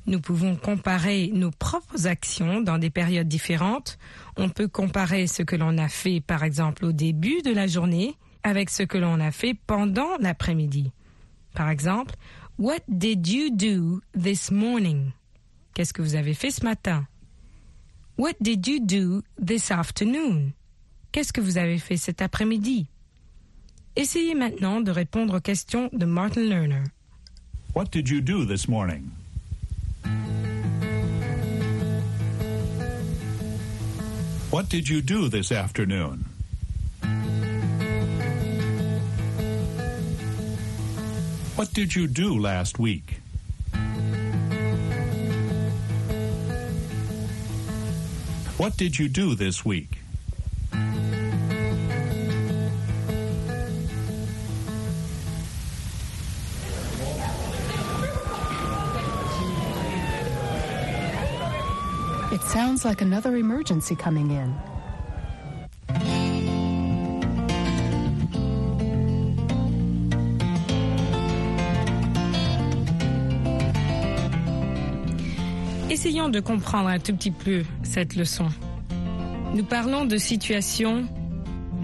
Nous 0.07 0.21
pouvons 0.21 0.57
comparer 0.57 1.31
nos 1.33 1.51
propres 1.51 2.07
actions 2.07 2.61
dans 2.61 2.79
des 2.79 2.91
périodes 2.91 3.29
différentes. 3.29 3.99
On 4.37 4.49
peut 4.49 4.67
comparer 4.67 5.27
ce 5.27 5.43
que 5.43 5.57
l'on 5.57 5.79
a 5.79 5.89
fait, 5.89 6.21
par 6.21 6.43
exemple, 6.43 6.85
au 6.85 6.93
début 6.93 7.43
de 7.43 7.53
la 7.53 7.67
journée 7.67 8.17
avec 8.43 8.71
ce 8.71 8.83
que 8.83 8.99
l'on 8.99 9.21
a 9.21 9.31
fait 9.31 9.55
pendant 9.67 10.17
l'après-midi. 10.19 10.91
Par 11.55 11.69
exemple, 11.69 12.15
What 12.61 12.83
did 12.87 13.27
you 13.27 13.51
do 13.51 14.03
this 14.13 14.51
morning? 14.51 15.15
Qu'est-ce 15.73 15.95
que 15.95 16.03
vous 16.03 16.15
avez 16.15 16.35
fait 16.35 16.51
ce 16.51 16.63
matin? 16.63 17.07
What 18.19 18.35
did 18.39 18.67
you 18.67 18.81
do 18.81 19.23
this 19.39 19.71
afternoon? 19.71 20.53
Qu'est-ce 21.11 21.33
que 21.33 21.41
vous 21.41 21.57
avez 21.57 21.79
fait 21.79 21.97
cet 21.97 22.21
après-midi? 22.21 22.87
Essayez 23.97 24.35
maintenant 24.35 24.83
de 24.83 24.91
répondre 24.91 25.39
aux 25.39 25.41
questions 25.41 25.89
de 25.95 26.05
Martin 26.05 26.43
Lerner. 26.43 26.85
What 27.75 27.87
did 27.91 28.11
you 28.11 28.21
do 28.21 28.45
this 28.45 28.69
morning? 28.69 29.11
What 34.51 34.69
did 34.69 34.87
you 34.87 35.01
do 35.01 35.31
this 35.31 35.51
afternoon? 35.51 36.27
What 41.61 41.75
did 41.75 41.95
you 41.95 42.07
do 42.07 42.39
last 42.39 42.79
week? 42.79 43.21
What 48.57 48.79
did 48.79 48.99
you 48.99 49.11
do 49.11 49.35
this 49.35 49.63
week? 49.63 49.99
It 62.33 62.41
sounds 62.45 62.87
like 62.87 63.03
another 63.03 63.37
emergency 63.37 63.95
coming 63.95 64.31
in. 64.31 64.70
Essayons 76.01 76.31
de 76.31 76.41
comprendre 76.41 76.89
un 76.89 76.99
tout 76.99 77.15
petit 77.15 77.31
peu 77.31 77.63
cette 77.83 78.17
leçon. 78.17 78.49
Nous 79.55 79.65
parlons 79.65 80.07
de 80.07 80.17
situations 80.17 81.07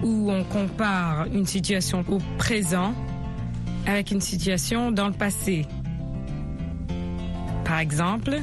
où 0.03 0.33
on 0.33 0.43
compare 0.43 1.27
une 1.27 1.45
situation 1.45 2.03
au 2.09 2.17
présent 2.39 2.95
avec 3.87 4.13
une 4.13 4.23
situation 4.23 4.91
dans 4.91 5.09
le 5.09 5.13
passé. 5.13 5.67
Par 7.67 7.79
exemple, 7.79 8.41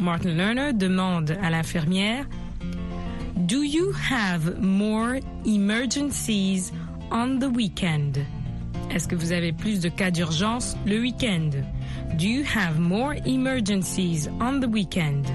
Martin 0.00 0.34
Lerner 0.34 0.72
demande 0.72 1.38
à 1.40 1.50
l'infirmière 1.50 2.26
Do 3.36 3.62
you 3.62 3.92
have 4.10 4.60
more 4.60 5.20
emergencies 5.46 6.72
on 7.12 7.38
the 7.38 7.46
weekend? 7.46 8.18
Est-ce 8.94 9.08
que 9.08 9.16
vous 9.16 9.32
avez 9.32 9.52
plus 9.52 9.80
de 9.80 9.88
cas 9.88 10.10
d'urgence 10.10 10.76
le 10.84 11.00
week-end? 11.00 11.48
Do 12.18 12.26
you 12.26 12.44
have 12.44 12.78
more 12.78 13.14
emergencies 13.24 14.28
on 14.38 14.60
the 14.60 14.66
weekend? 14.66 15.26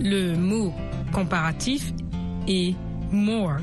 Le 0.00 0.34
mot 0.36 0.72
comparatif 1.12 1.92
est 2.48 2.74
more. 3.12 3.58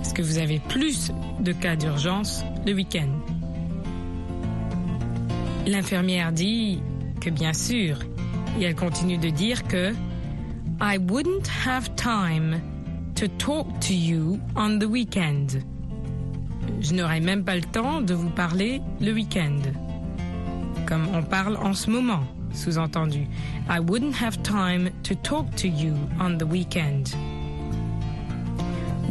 Est-ce 0.00 0.14
que 0.14 0.22
vous 0.22 0.38
avez 0.38 0.60
plus 0.60 1.12
de 1.40 1.52
cas 1.52 1.76
d'urgence 1.76 2.42
le 2.66 2.72
week-end? 2.72 3.10
L'infirmière 5.66 6.32
dit 6.32 6.80
que 7.20 7.28
bien 7.28 7.52
sûr, 7.52 7.98
et 8.58 8.64
elle 8.64 8.74
continue 8.74 9.18
de 9.18 9.28
dire 9.28 9.62
que 9.64 9.92
I 10.82 10.98
wouldn't 10.98 11.46
have 11.46 11.94
time 11.94 12.60
to 13.14 13.28
talk 13.38 13.68
to 13.82 13.94
you 13.94 14.40
on 14.56 14.80
the 14.80 14.88
weekend. 14.88 15.62
Je 16.80 16.92
n'aurai 16.92 17.20
même 17.20 17.44
pas 17.44 17.54
le 17.54 17.62
temps 17.62 18.00
de 18.00 18.14
vous 18.14 18.30
parler 18.30 18.82
le 19.00 19.12
week-end. 19.12 19.60
Comme 20.84 21.06
on 21.14 21.22
parle 21.22 21.56
en 21.58 21.72
ce 21.72 21.88
moment, 21.88 22.24
sous-entendu. 22.52 23.28
I 23.68 23.78
wouldn't 23.78 24.16
have 24.16 24.42
time 24.42 24.90
to 25.04 25.14
talk 25.14 25.54
to 25.58 25.68
you 25.68 25.94
on 26.18 26.36
the 26.36 26.46
weekend. 26.46 27.14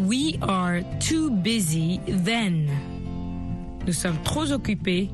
We 0.06 0.38
are 0.42 0.82
too 1.00 1.30
busy 1.32 2.02
then. 2.06 2.70
Nous 3.88 3.94
sommes 3.94 4.22
trop 4.26 4.52
occupés 4.52 5.10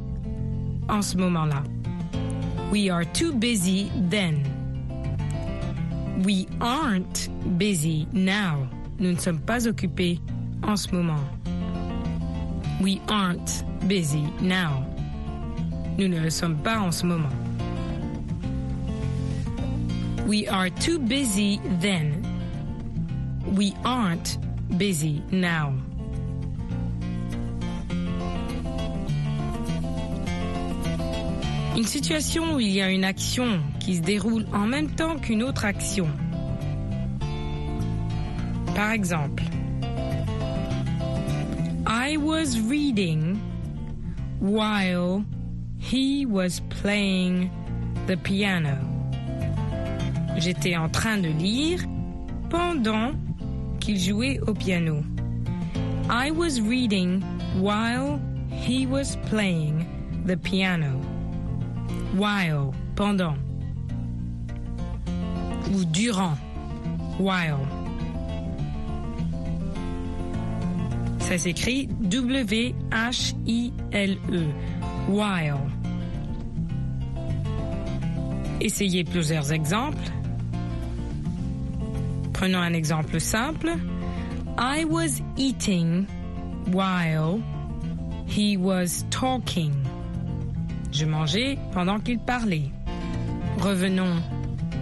en 0.90 1.04
ce 1.04 1.18
moment-là. 1.18 1.62
We 2.72 2.90
are 2.90 3.06
too 3.06 3.32
busy 3.32 3.92
then. 4.10 4.57
We 6.24 6.48
aren't 6.60 7.30
busy 7.58 8.08
now. 8.12 8.68
Nous 9.00 9.12
ne 9.14 9.20
sommes 9.20 9.40
pas 9.40 9.68
occupés 9.68 10.20
en 10.64 10.76
ce 10.76 10.92
moment. 10.92 11.24
We 12.82 13.00
aren't 13.08 13.64
busy 13.88 14.24
now. 14.42 14.84
Nous 15.98 16.08
ne 16.08 16.20
le 16.20 16.30
sommes 16.32 16.58
pas 16.64 16.78
en 16.80 16.92
ce 16.92 17.06
moment. 17.06 17.34
We 20.26 20.48
are 20.48 20.70
too 20.70 21.00
busy 21.00 21.60
then. 21.80 22.24
We 23.56 23.74
aren't 23.86 24.38
busy 24.78 25.22
now. 25.32 25.74
Une 31.76 31.86
situation 31.86 32.56
où 32.56 32.60
il 32.60 32.70
y 32.70 32.82
a 32.82 32.90
une 32.90 33.04
action 33.04 33.62
qui 33.88 33.96
se 33.96 34.02
déroule 34.02 34.46
en 34.54 34.68
même 34.68 34.90
temps 34.90 35.16
qu'une 35.16 35.42
autre 35.42 35.64
action. 35.64 36.08
Par 38.76 38.92
exemple, 38.92 39.44
I 41.88 42.18
was 42.18 42.60
reading 42.70 43.40
while 44.42 45.24
he 45.80 46.26
was 46.26 46.60
playing 46.82 47.50
the 48.08 48.18
piano. 48.18 48.76
J'étais 50.36 50.76
en 50.76 50.90
train 50.90 51.20
de 51.20 51.30
lire 51.30 51.80
pendant 52.50 53.14
qu'il 53.80 53.98
jouait 53.98 54.42
au 54.46 54.54
piano. 54.54 55.02
I 56.10 56.32
was 56.32 56.60
reading 56.60 57.24
while 57.62 58.20
he 58.52 58.86
was 58.86 59.16
playing 59.30 59.86
the 60.26 60.36
piano. 60.36 61.00
While, 62.18 62.74
pendant. 62.98 63.47
Ou 65.74 65.86
durant. 65.86 66.38
While. 67.20 67.66
Ça 71.20 71.38
s'écrit 71.38 71.88
W-H-I-L-E. 72.02 72.74
While. 75.10 75.58
Essayez 78.62 79.04
plusieurs 79.04 79.52
exemples. 79.52 80.12
Prenons 82.34 82.60
un 82.60 82.74
exemple 82.74 83.20
simple. 83.20 83.72
I 84.58 84.86
was 84.86 85.22
eating 85.38 86.08
while 86.72 87.42
he 88.28 88.58
was 88.58 89.04
talking. 89.10 89.74
Je 90.92 91.06
mangeais 91.06 91.58
pendant 91.74 92.00
qu'il 92.00 92.20
parlait. 92.20 92.72
Revenons 93.60 94.22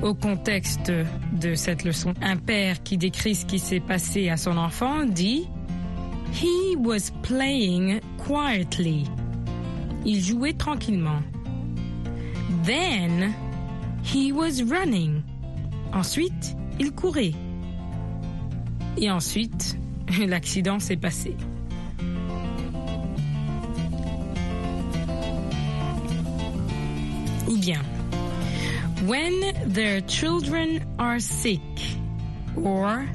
au 0.01 0.13
contexte 0.13 0.91
de 1.33 1.55
cette 1.55 1.83
leçon. 1.83 2.13
Un 2.21 2.37
père 2.37 2.83
qui 2.83 2.97
décrit 2.97 3.35
ce 3.35 3.45
qui 3.45 3.59
s'est 3.59 3.79
passé 3.79 4.29
à 4.29 4.37
son 4.37 4.57
enfant 4.57 5.05
dit 5.05 5.47
He 6.33 6.75
was 6.77 7.11
playing 7.21 7.99
quietly. 8.17 9.05
Il 10.05 10.21
jouait 10.21 10.53
tranquillement. 10.53 11.21
Then 12.65 13.33
he 14.03 14.31
was 14.31 14.61
running. 14.69 15.21
Ensuite, 15.93 16.55
il 16.79 16.91
courait. 16.91 17.33
Et 18.97 19.09
ensuite, 19.09 19.77
l'accident 20.27 20.79
s'est 20.79 20.97
passé. 20.97 21.35
Ou 27.47 27.57
bien, 27.57 27.81
when 29.07 29.53
their 29.65 30.01
children 30.01 30.83
are 30.97 31.19
sick 31.19 31.61
or 32.63 33.07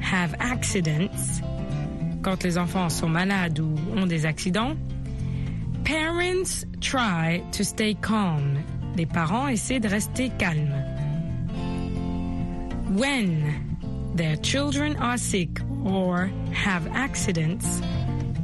have 0.00 0.34
accidents, 0.38 1.40
quand 2.22 2.42
les 2.42 2.56
enfants 2.58 2.88
sont 2.88 3.08
malades 3.08 3.60
ou 3.60 3.74
ont 3.96 4.06
des 4.06 4.26
accidents, 4.26 4.76
parents 5.84 6.64
try 6.80 7.42
to 7.52 7.64
stay 7.64 7.94
calm. 7.94 8.58
Les 8.96 9.06
parents 9.06 9.48
essaient 9.48 9.80
de 9.80 9.88
rester 9.88 10.30
calmes. 10.38 10.74
When 12.96 13.76
their 14.14 14.36
children 14.36 14.96
are 14.96 15.18
sick 15.18 15.60
or 15.84 16.30
have 16.52 16.86
accidents, 16.88 17.80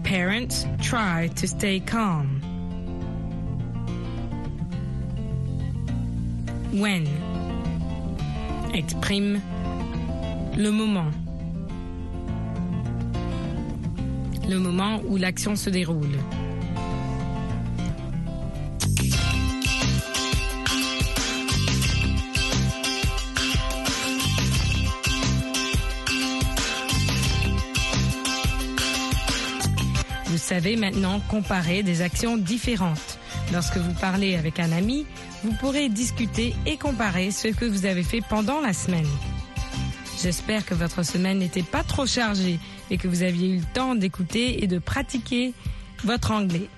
parents 0.04 0.66
try 0.80 1.28
to 1.34 1.48
stay 1.48 1.80
calm. 1.80 2.33
When 6.74 7.06
exprime 8.74 9.40
le 10.56 10.70
moment. 10.72 11.08
Le 14.48 14.58
moment 14.58 15.00
où 15.06 15.16
l'action 15.16 15.54
se 15.54 15.70
déroule. 15.70 16.18
Vous 30.26 30.38
savez 30.38 30.74
maintenant 30.74 31.20
comparer 31.28 31.84
des 31.84 32.02
actions 32.02 32.36
différentes. 32.36 33.20
Lorsque 33.52 33.76
vous 33.76 33.94
parlez 33.94 34.34
avec 34.34 34.58
un 34.58 34.72
ami, 34.72 35.06
vous 35.44 35.52
pourrez 35.52 35.90
discuter 35.90 36.54
et 36.66 36.78
comparer 36.78 37.30
ce 37.30 37.48
que 37.48 37.66
vous 37.66 37.84
avez 37.84 38.02
fait 38.02 38.22
pendant 38.28 38.60
la 38.60 38.72
semaine. 38.72 39.06
J'espère 40.22 40.64
que 40.64 40.74
votre 40.74 41.02
semaine 41.02 41.38
n'était 41.38 41.62
pas 41.62 41.82
trop 41.82 42.06
chargée 42.06 42.58
et 42.90 42.96
que 42.96 43.06
vous 43.06 43.22
aviez 43.22 43.50
eu 43.50 43.58
le 43.58 43.74
temps 43.74 43.94
d'écouter 43.94 44.64
et 44.64 44.66
de 44.66 44.78
pratiquer 44.78 45.52
votre 46.02 46.30
anglais. 46.30 46.68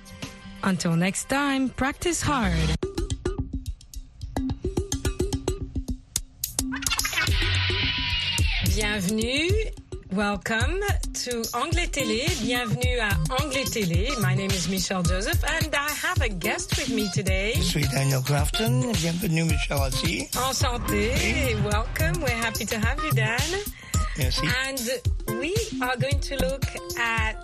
Until 0.64 0.96
next 0.96 1.28
time, 1.28 1.70
practice 1.70 2.24
hard. 2.24 2.50
Bienvenue. 8.74 9.85
Welcome 10.16 10.80
to 11.24 11.44
Anglais 11.52 11.88
Télé. 11.88 12.24
Bienvenue 12.40 12.98
à 13.00 13.10
Anglais 13.42 13.64
Télé. 13.64 14.08
My 14.22 14.34
name 14.34 14.50
is 14.50 14.66
Michelle 14.66 15.02
Joseph 15.02 15.44
and 15.44 15.74
I 15.74 15.90
have 15.90 16.22
a 16.22 16.30
guest 16.30 16.74
with 16.78 16.88
me 16.88 17.06
today. 17.12 17.52
Je 17.56 17.62
suis 17.62 17.84
Daniel 17.88 18.22
Crafton. 18.22 18.92
Bienvenue, 18.94 19.44
Michelle 19.44 19.82
Assis. 19.82 20.30
Enchanté. 20.32 21.54
Welcome. 21.62 22.22
We're 22.22 22.30
happy 22.30 22.64
to 22.64 22.78
have 22.78 22.98
you, 23.04 23.12
Dan. 23.12 23.38
Merci. 24.16 24.48
And 24.64 25.38
we 25.38 25.54
are 25.82 25.96
going 25.98 26.20
to 26.20 26.36
look 26.36 26.64
at 26.98 27.36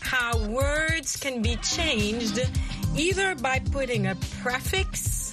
how 0.00 0.36
words 0.48 1.16
can 1.16 1.40
be 1.40 1.56
changed 1.56 2.38
either 2.98 3.34
by 3.36 3.60
putting 3.72 4.08
a 4.08 4.14
prefix 4.42 5.29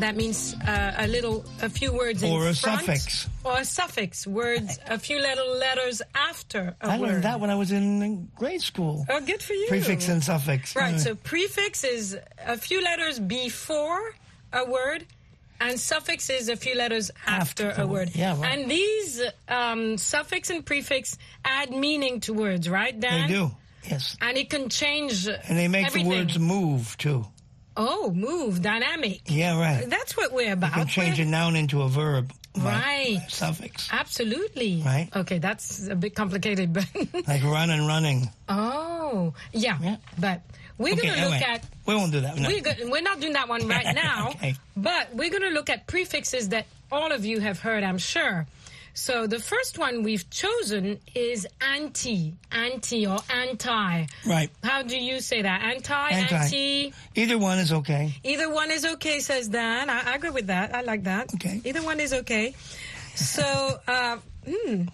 that 0.00 0.16
means 0.16 0.54
uh, 0.66 0.94
a 0.98 1.06
little, 1.06 1.44
a 1.62 1.68
few 1.68 1.92
words 1.92 2.22
in 2.22 2.30
Or 2.32 2.48
a 2.48 2.54
front, 2.54 2.80
suffix. 2.80 3.28
or 3.44 3.58
a 3.58 3.64
suffix. 3.64 4.26
Words, 4.26 4.78
a 4.86 4.98
few 4.98 5.20
little 5.20 5.56
letters 5.58 6.02
after 6.14 6.76
a 6.80 6.86
I 6.86 6.98
word. 6.98 7.08
I 7.08 7.12
learned 7.12 7.24
that 7.24 7.40
when 7.40 7.50
I 7.50 7.54
was 7.54 7.72
in 7.72 8.28
grade 8.36 8.60
school. 8.62 9.04
Oh, 9.08 9.20
good 9.20 9.42
for 9.42 9.54
you. 9.54 9.66
Prefix 9.68 10.08
and 10.08 10.22
suffix. 10.22 10.74
Right. 10.76 10.98
So 11.00 11.14
prefix 11.14 11.84
is 11.84 12.16
a 12.44 12.56
few 12.56 12.82
letters 12.82 13.18
before 13.18 14.00
a 14.52 14.64
word, 14.70 15.04
and 15.60 15.78
suffix 15.80 16.28
is 16.30 16.48
a 16.48 16.56
few 16.56 16.74
letters 16.74 17.10
after, 17.26 17.70
After 17.70 17.82
a 17.82 17.86
word. 17.86 18.10
Yeah, 18.14 18.38
right. 18.40 18.58
And 18.58 18.70
these 18.70 19.22
um, 19.48 19.96
suffix 19.98 20.50
and 20.50 20.64
prefix 20.64 21.16
add 21.44 21.70
meaning 21.70 22.20
to 22.20 22.32
words, 22.34 22.68
right, 22.68 22.98
they 23.00 23.08
Dan? 23.08 23.28
do. 23.28 23.50
Yes. 23.88 24.16
And 24.20 24.36
it 24.36 24.50
can 24.50 24.68
change. 24.68 25.26
And 25.28 25.56
they 25.56 25.68
make 25.68 25.86
everything. 25.86 26.10
the 26.10 26.16
words 26.16 26.38
move 26.38 26.96
too. 26.98 27.24
Oh, 27.76 28.10
move, 28.10 28.62
dynamic. 28.62 29.20
Yeah, 29.26 29.58
right. 29.60 29.88
That's 29.88 30.16
what 30.16 30.32
we're 30.32 30.52
about. 30.54 30.70
You 30.70 30.76
can 30.82 30.86
change 30.88 31.18
a 31.18 31.22
We're- 31.22 31.30
noun 31.30 31.56
into 31.56 31.82
a 31.82 31.88
verb. 31.88 32.32
by 32.54 32.62
Right. 32.62 33.20
Suffix. 33.28 33.88
Absolutely. 33.92 34.80
Right. 34.84 35.10
Okay, 35.14 35.36
that's 35.38 35.86
a 35.88 35.94
bit 35.94 36.14
complicated, 36.14 36.72
but 36.72 36.86
Like 37.28 37.42
run 37.44 37.68
and 37.68 37.86
running. 37.86 38.30
oh, 38.48 39.34
yeah. 39.52 39.76
Yeah. 39.82 39.96
But 40.18 40.40
we're 40.78 40.94
Okay, 40.94 41.06
going 41.08 41.18
to 41.20 41.28
look 41.28 41.42
at 41.42 41.64
we 41.84 41.94
won't 41.94 42.12
do 42.12 42.20
that. 42.22 42.38
No. 42.38 42.48
We're, 42.48 42.62
go- 42.62 42.88
we're 42.88 43.02
not 43.02 43.20
doing 43.20 43.34
that 43.34 43.48
one 43.48 43.68
right 43.76 43.94
now, 43.94 44.30
Okay. 44.30 44.54
but 44.74 45.14
we're 45.14 45.28
going 45.30 45.42
to 45.42 45.50
look 45.50 45.68
at 45.68 45.86
prefixes 45.86 46.48
that 46.48 46.64
all 46.90 47.12
of 47.12 47.26
you 47.26 47.40
have 47.40 47.60
heard, 47.60 47.84
I'm 47.84 47.98
sure. 47.98 48.46
So 48.96 49.26
the 49.26 49.38
first 49.38 49.78
one 49.78 50.02
we've 50.02 50.28
chosen 50.30 50.98
is 51.14 51.46
anti, 51.60 52.32
anti 52.50 53.06
or 53.06 53.18
anti. 53.28 54.06
Right. 54.24 54.50
How 54.64 54.82
do 54.82 54.96
you 54.96 55.20
say 55.20 55.42
that? 55.42 55.60
Anti, 55.60 56.08
Anti. 56.10 56.34
anti. 56.34 56.92
Either 57.14 57.36
one 57.36 57.58
is 57.58 57.74
okay. 57.74 58.14
Either 58.24 58.48
one 58.50 58.70
is 58.70 58.86
okay, 58.86 59.20
says 59.20 59.48
Dan. 59.48 59.90
I, 59.90 60.12
I 60.12 60.14
agree 60.14 60.30
with 60.30 60.46
that. 60.46 60.74
I 60.74 60.80
like 60.80 61.04
that. 61.04 61.32
Okay. 61.34 61.60
Either 61.66 61.82
one 61.82 62.00
is 62.00 62.14
okay. 62.14 62.54
So, 63.14 63.44
uh, 63.86 64.16
hmm. 64.48 64.84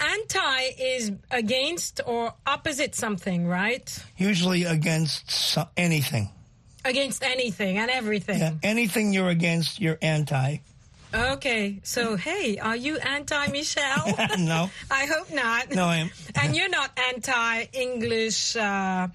Anti 0.00 0.60
is 0.80 1.12
against 1.30 2.00
or 2.06 2.32
opposite 2.46 2.94
something, 2.94 3.46
right? 3.46 4.02
Usually 4.16 4.64
against 4.64 5.30
so- 5.30 5.68
anything. 5.76 6.30
Against 6.86 7.22
anything 7.22 7.76
and 7.76 7.90
everything. 7.90 8.38
Yeah. 8.38 8.54
Anything 8.62 9.12
you're 9.12 9.28
against, 9.28 9.78
you're 9.78 9.98
anti. 10.00 10.60
Okay, 11.12 11.80
so 11.82 12.16
hey, 12.16 12.58
are 12.58 12.76
you 12.76 12.98
anti 12.98 13.46
Michelle? 13.48 14.14
no. 14.38 14.70
I 14.90 15.06
hope 15.06 15.32
not. 15.32 15.70
No, 15.74 15.86
I 15.86 15.96
am. 15.96 16.10
And 16.40 16.54
you're 16.56 16.68
not 16.68 16.90
anti 17.08 17.66
English, 17.72 18.54
uh, 18.56 19.08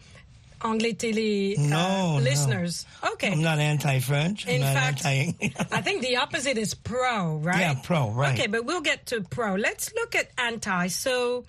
Anglais 0.63 0.93
télé 0.93 1.57
uh, 1.57 1.61
No, 1.61 2.17
no. 2.17 2.23
listeners. 2.23 2.85
Okay. 3.13 3.31
I'm 3.31 3.41
not 3.41 3.59
anti-French. 3.59 4.47
I'm 4.47 4.55
In 4.55 4.61
fact- 4.61 5.05
I 5.05 5.81
think 5.81 6.01
the 6.01 6.17
opposite 6.17 6.57
is 6.57 6.73
pro, 6.73 7.35
right? 7.37 7.59
Yeah, 7.59 7.75
pro, 7.81 8.09
right. 8.11 8.33
Okay, 8.33 8.47
but 8.47 8.65
we'll 8.65 8.81
get 8.81 9.05
to 9.07 9.21
pro. 9.21 9.55
Let's 9.55 9.93
look 9.93 10.15
at 10.15 10.31
anti. 10.37 10.87
So, 10.87 11.45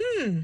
hmm. 0.00 0.40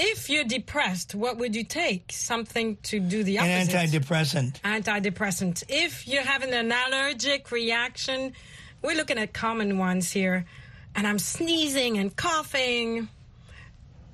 If 0.00 0.30
you're 0.30 0.44
depressed, 0.44 1.14
what 1.16 1.38
would 1.38 1.56
you 1.56 1.64
take? 1.64 2.12
Something 2.12 2.76
to 2.84 3.00
do 3.00 3.24
the 3.24 3.40
opposite. 3.40 3.74
An 3.74 3.88
antidepressant. 3.88 4.60
antidepressant. 4.60 5.64
If 5.68 6.06
you're 6.06 6.22
having 6.22 6.52
an 6.52 6.70
allergic 6.72 7.50
reaction, 7.50 8.32
we're 8.80 8.94
looking 8.96 9.18
at 9.18 9.32
common 9.32 9.76
ones 9.76 10.10
here. 10.12 10.46
And 10.94 11.06
I'm 11.06 11.18
sneezing 11.18 11.98
and 11.98 12.14
coughing. 12.14 13.08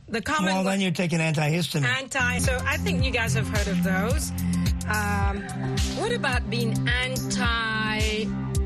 The 0.08 0.22
common 0.22 0.54
Well, 0.54 0.64
then 0.64 0.80
you 0.80 0.90
take 0.90 1.12
an 1.12 1.20
antihistamine. 1.20 1.84
anti. 1.84 2.38
So 2.38 2.58
I 2.64 2.78
think 2.78 3.04
you 3.04 3.10
guys 3.10 3.34
have 3.34 3.48
heard 3.48 3.68
of 3.68 3.82
those. 3.82 4.30
Um, 4.88 5.42
what 5.98 6.12
about 6.12 6.48
being 6.50 6.72
anti 6.88 7.83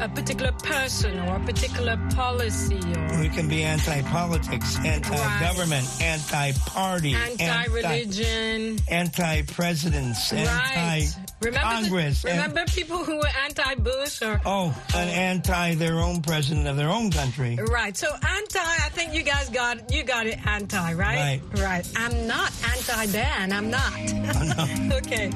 a 0.01 0.09
particular 0.09 0.53
person 0.53 1.19
or 1.21 1.37
a 1.37 1.41
particular 1.41 1.97
policy 2.15 2.79
or 2.97 3.21
We 3.21 3.29
can 3.29 3.49
be 3.49 3.63
anti-politics, 3.65 4.79
anti-government, 4.85 5.87
anti-party, 6.01 7.15
anti-religion? 7.15 8.79
anti-presidents, 8.89 10.33
Right. 10.33 11.09
Remember, 11.41 11.61
the- 11.61 11.67
anti-Congress. 11.67 12.25
and- 12.25 12.37
remember 12.39 12.65
people 12.73 12.99
who 13.05 13.17
were 13.19 13.31
anti-Bush 13.45 14.23
or 14.23 14.41
oh, 14.45 14.75
an 14.95 15.09
anti 15.09 15.75
their 15.77 16.01
own 16.01 16.21
president 16.23 16.67
of 16.67 16.77
their 16.77 16.91
own 16.91 17.11
country. 17.11 17.57
Right. 17.57 17.97
So 17.97 18.09
anti, 18.13 18.59
I 18.59 18.89
think 18.91 19.15
you 19.15 19.23
guys 19.23 19.49
got 19.49 19.91
you 19.93 20.03
got 20.03 20.27
it 20.27 20.39
anti, 20.47 20.93
right? 20.95 21.41
Right. 21.55 21.61
Right. 21.61 21.87
I'm 21.97 22.27
not 22.27 22.51
anti 22.75 23.07
Dan. 23.13 23.53
I'm 23.53 23.71
not. 23.71 23.93
okay. 25.07 25.31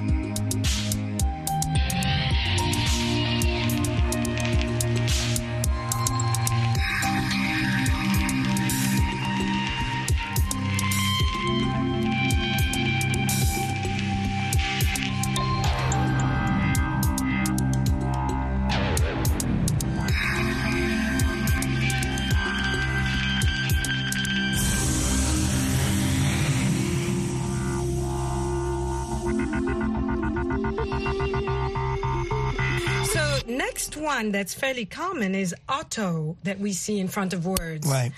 One 34.02 34.32
that's 34.32 34.54
fairly 34.54 34.84
common 34.84 35.34
is 35.34 35.54
auto 35.68 36.36
that 36.44 36.58
we 36.58 36.72
see 36.72 36.98
in 36.98 37.08
front 37.08 37.32
of 37.32 37.46
words. 37.46 37.88
Right. 37.88 38.12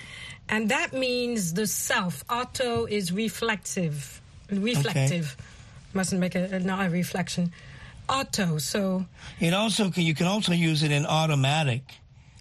And 0.49 0.71
that 0.71 0.93
means 0.93 1.55
the 1.55 1.67
self. 1.67 2.25
Auto 2.29 2.87
is 2.87 3.13
reflexive. 3.13 4.21
Reflective. 4.51 5.37
Mustn't 5.95 6.21
make 6.21 6.35
a, 6.35 6.59
not 6.61 6.87
a 6.87 6.91
reflection. 6.91 7.53
Auto. 8.09 8.59
So 8.59 9.07
It 9.41 9.55
also 9.55 9.91
can, 9.91 10.03
you 10.03 10.15
can 10.15 10.27
also 10.27 10.53
use 10.53 10.83
it 10.83 10.91
in 10.91 11.07
automatic, 11.07 11.83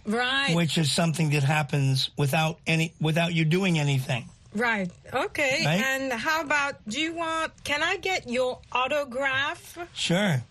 right. 0.05 0.53
which 0.53 0.77
is 0.77 0.91
something 0.91 1.29
that 1.29 1.43
happens 1.43 2.09
without 2.17 2.59
any 2.67 2.93
without 2.99 3.33
you 3.33 3.45
doing 3.45 3.79
anything. 3.79 4.27
Right. 4.53 4.91
Okay. 5.13 5.63
Right? 5.65 5.81
And 5.81 6.11
how 6.11 6.41
about 6.41 6.75
do 6.87 6.99
you 6.99 7.13
want 7.13 7.51
can 7.63 7.81
I 7.81 7.97
get 7.97 8.29
your 8.29 8.59
autograph? 8.71 9.77
Sure. 9.93 10.43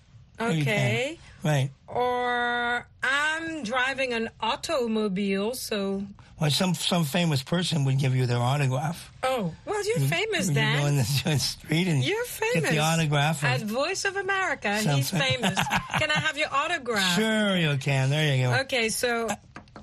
You. 0.50 0.62
Okay. 0.62 1.18
Right. 1.44 1.70
Or 1.88 2.86
I'm 3.02 3.62
driving 3.64 4.12
an 4.12 4.30
automobile, 4.40 5.54
so 5.54 6.04
Well, 6.40 6.50
some 6.50 6.74
some 6.74 7.04
famous 7.04 7.42
person 7.42 7.84
would 7.84 7.98
give 7.98 8.14
you 8.16 8.26
their 8.26 8.38
autograph. 8.38 9.10
oh 9.22 9.52
well 9.66 9.84
you're 9.86 10.06
famous 10.08 10.48
You 10.48 10.54
Dan. 10.54 10.80
go 10.80 10.86
in 10.86 10.96
the, 10.96 11.22
the 11.24 11.38
street 11.38 11.88
and 11.88 12.02
You're 12.04 12.24
famous. 12.24 12.60
get 12.62 12.70
the 12.70 12.78
autograph. 12.78 13.42
At 13.44 13.62
Voice 13.62 14.04
of 14.04 14.16
America, 14.16 14.76
he's 14.78 15.10
famous. 15.10 15.58
Can 15.98 16.10
I 16.10 16.18
have 16.26 16.36
your 16.38 16.48
autograph? 16.52 17.16
sure, 17.16 17.56
you 17.56 17.76
can. 17.78 18.10
There 18.10 18.36
you 18.36 18.44
go. 18.46 18.60
Okay, 18.60 18.88
so 18.88 19.28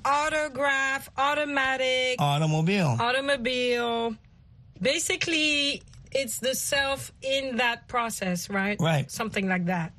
autograph, 0.06 1.10
automatic, 1.18 2.16
Automobile. 2.20 2.96
automobile. 3.00 4.16
Basically, 4.82 5.84
it's 6.12 6.40
the 6.40 6.56
self 6.56 7.12
in 7.22 7.58
that 7.58 7.88
process, 7.88 8.50
right? 8.50 8.80
Right. 8.80 9.12
Something 9.12 9.48
like 9.50 9.66
that. 9.66 9.92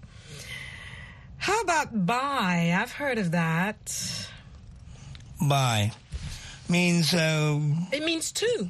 How 1.40 1.58
about 1.62 2.06
buy? 2.06 2.76
I've 2.78 2.92
heard 2.92 3.16
of 3.16 3.30
that. 3.30 4.28
Buy 5.40 5.90
means 6.68 7.14
uh, 7.14 7.58
It 7.90 8.04
means 8.04 8.30
two. 8.30 8.68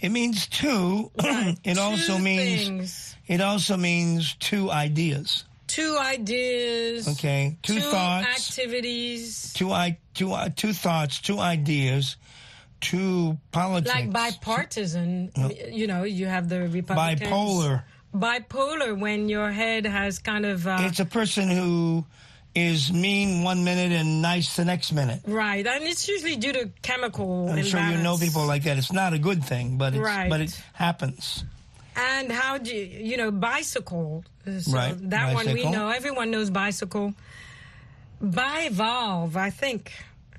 it 0.00 0.08
means 0.08 0.46
two. 0.46 1.10
it 1.18 1.76
also 1.76 2.16
means 2.16 2.64
things. 2.64 3.16
it 3.26 3.42
also 3.42 3.76
means 3.76 4.34
two 4.36 4.70
ideas. 4.70 5.44
two 5.66 5.98
ideas. 6.00 7.08
Okay, 7.08 7.58
two 7.62 7.78
thoughts. 7.78 8.26
activities. 8.26 9.52
Two 9.52 9.70
i 9.70 9.98
two 10.14 10.32
uh, 10.32 10.48
two 10.56 10.72
thoughts, 10.72 11.20
two 11.20 11.38
ideas, 11.38 12.16
two 12.80 13.36
politics. 13.52 13.94
Like 13.94 14.10
bipartisan, 14.10 15.30
you 15.70 15.86
know, 15.86 16.04
you 16.04 16.24
have 16.24 16.48
the 16.48 16.68
Republicans. 16.68 17.20
Bipolar. 17.20 17.82
Bipolar 18.14 18.98
when 18.98 19.28
your 19.28 19.50
head 19.50 19.86
has 19.86 20.18
kind 20.18 20.46
of 20.46 20.66
uh, 20.66 20.78
It's 20.80 21.00
a 21.00 21.04
person 21.04 21.48
who 21.50 22.04
is 22.54 22.92
mean 22.92 23.42
one 23.44 23.62
minute 23.64 23.92
and 23.92 24.22
nice 24.22 24.56
the 24.56 24.64
next 24.64 24.92
minute. 24.92 25.20
right, 25.26 25.64
and 25.66 25.84
it's 25.84 26.08
usually 26.08 26.36
due 26.36 26.52
to 26.52 26.70
chemical 26.82 27.50
I'm 27.50 27.62
sure 27.62 27.80
you 27.80 27.98
know 27.98 28.16
people 28.16 28.46
like 28.46 28.64
that. 28.64 28.78
It's 28.78 28.92
not 28.92 29.12
a 29.12 29.18
good 29.18 29.44
thing, 29.44 29.76
but 29.78 29.94
it's, 29.94 30.02
Right. 30.02 30.28
but 30.30 30.40
it 30.40 30.60
happens. 30.72 31.44
And 31.94 32.30
how 32.32 32.58
do 32.58 32.74
you, 32.74 32.84
you 33.10 33.16
know, 33.16 33.30
bicycle. 33.30 34.24
So 34.46 34.72
Right, 34.72 34.94
That 35.10 35.34
one 35.34 35.52
we 35.52 35.64
know. 35.68 35.88
Everyone 35.90 36.30
knows 36.30 36.48
bicycle. 36.48 37.12
Bivalve, 38.22 39.36
I 39.36 39.50
think. 39.50 39.92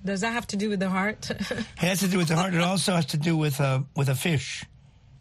Does 0.04 0.22
that 0.22 0.32
have 0.34 0.48
to 0.48 0.58
do 0.58 0.70
with 0.70 0.80
the 0.80 0.90
heart? 0.90 1.30
It 1.32 1.66
has 1.78 2.00
to 2.00 2.08
do 2.08 2.18
with 2.18 2.28
the 2.30 2.36
heart. 2.36 2.54
It 2.54 2.62
also 2.62 2.94
has 2.96 3.06
to 3.08 3.18
do 3.18 3.36
with 3.38 3.60
a 3.60 3.84
with 3.96 4.10
a 4.10 4.16
fish. 4.16 4.66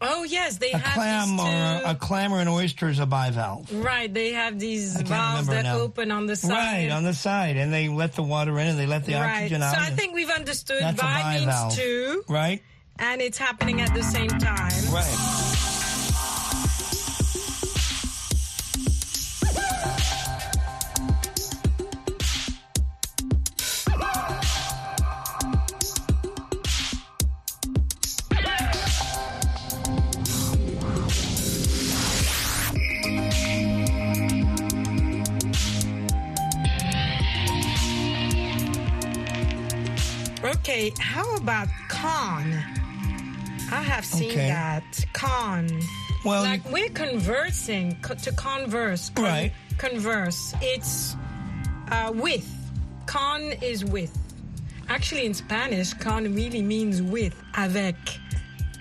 Oh, 0.01 0.23
yes, 0.23 0.57
they 0.57 0.71
A 0.71 0.77
have 0.77 0.93
clam 0.93 1.37
these 1.37 1.39
or 1.39 1.81
two, 1.81 1.89
a, 1.91 1.95
clam 1.95 2.33
or 2.33 2.39
an 2.39 2.47
oyster 2.47 2.89
is 2.89 2.99
a 2.99 3.05
bivalve. 3.05 3.67
Right, 3.83 4.13
they 4.13 4.33
have 4.33 4.59
these 4.59 4.99
valves 5.01 5.47
that 5.47 5.63
now. 5.63 5.79
open 5.79 6.11
on 6.11 6.25
the 6.25 6.35
side. 6.35 6.49
Right 6.51 6.91
on 6.91 7.03
the 7.03 7.13
side, 7.13 7.57
and 7.57 7.73
they 7.73 7.89
let 7.89 8.13
the 8.15 8.23
water 8.23 8.57
in, 8.59 8.67
and 8.67 8.79
they 8.79 8.85
let 8.85 9.05
the 9.05 9.15
right. 9.15 9.35
oxygen 9.35 9.61
out. 9.61 9.75
So 9.75 9.81
I 9.81 9.89
think 9.91 10.13
we've 10.13 10.29
understood 10.29 10.81
That's 10.81 10.99
a 10.99 11.03
bi 11.03 11.39
means 11.39 11.75
two, 11.75 12.23
right, 12.27 12.61
and 12.97 13.21
it's 13.21 13.37
happening 13.37 13.81
at 13.81 13.93
the 13.93 14.03
same 14.03 14.29
time. 14.29 14.93
right. 14.93 15.48
About 41.49 41.67
con? 41.87 42.53
I 43.71 43.81
have 43.81 44.05
seen 44.05 44.29
Okay. 44.31 44.49
that 44.49 45.05
con. 45.13 45.67
Well, 46.23 46.43
like 46.43 46.63
we're 46.69 46.89
conversing 46.89 47.95
to 48.01 48.31
converse. 48.33 49.09
con- 49.15 49.23
Right. 49.25 49.51
Converse. 49.79 50.53
It's 50.61 51.15
uh, 51.91 52.11
with. 52.13 52.45
Con 53.07 53.41
is 53.63 53.83
with. 53.83 54.15
Actually, 54.89 55.25
in 55.25 55.33
Spanish, 55.33 55.93
con 55.95 56.35
really 56.35 56.61
means 56.61 57.01
with. 57.01 57.33
Avec. 57.55 57.95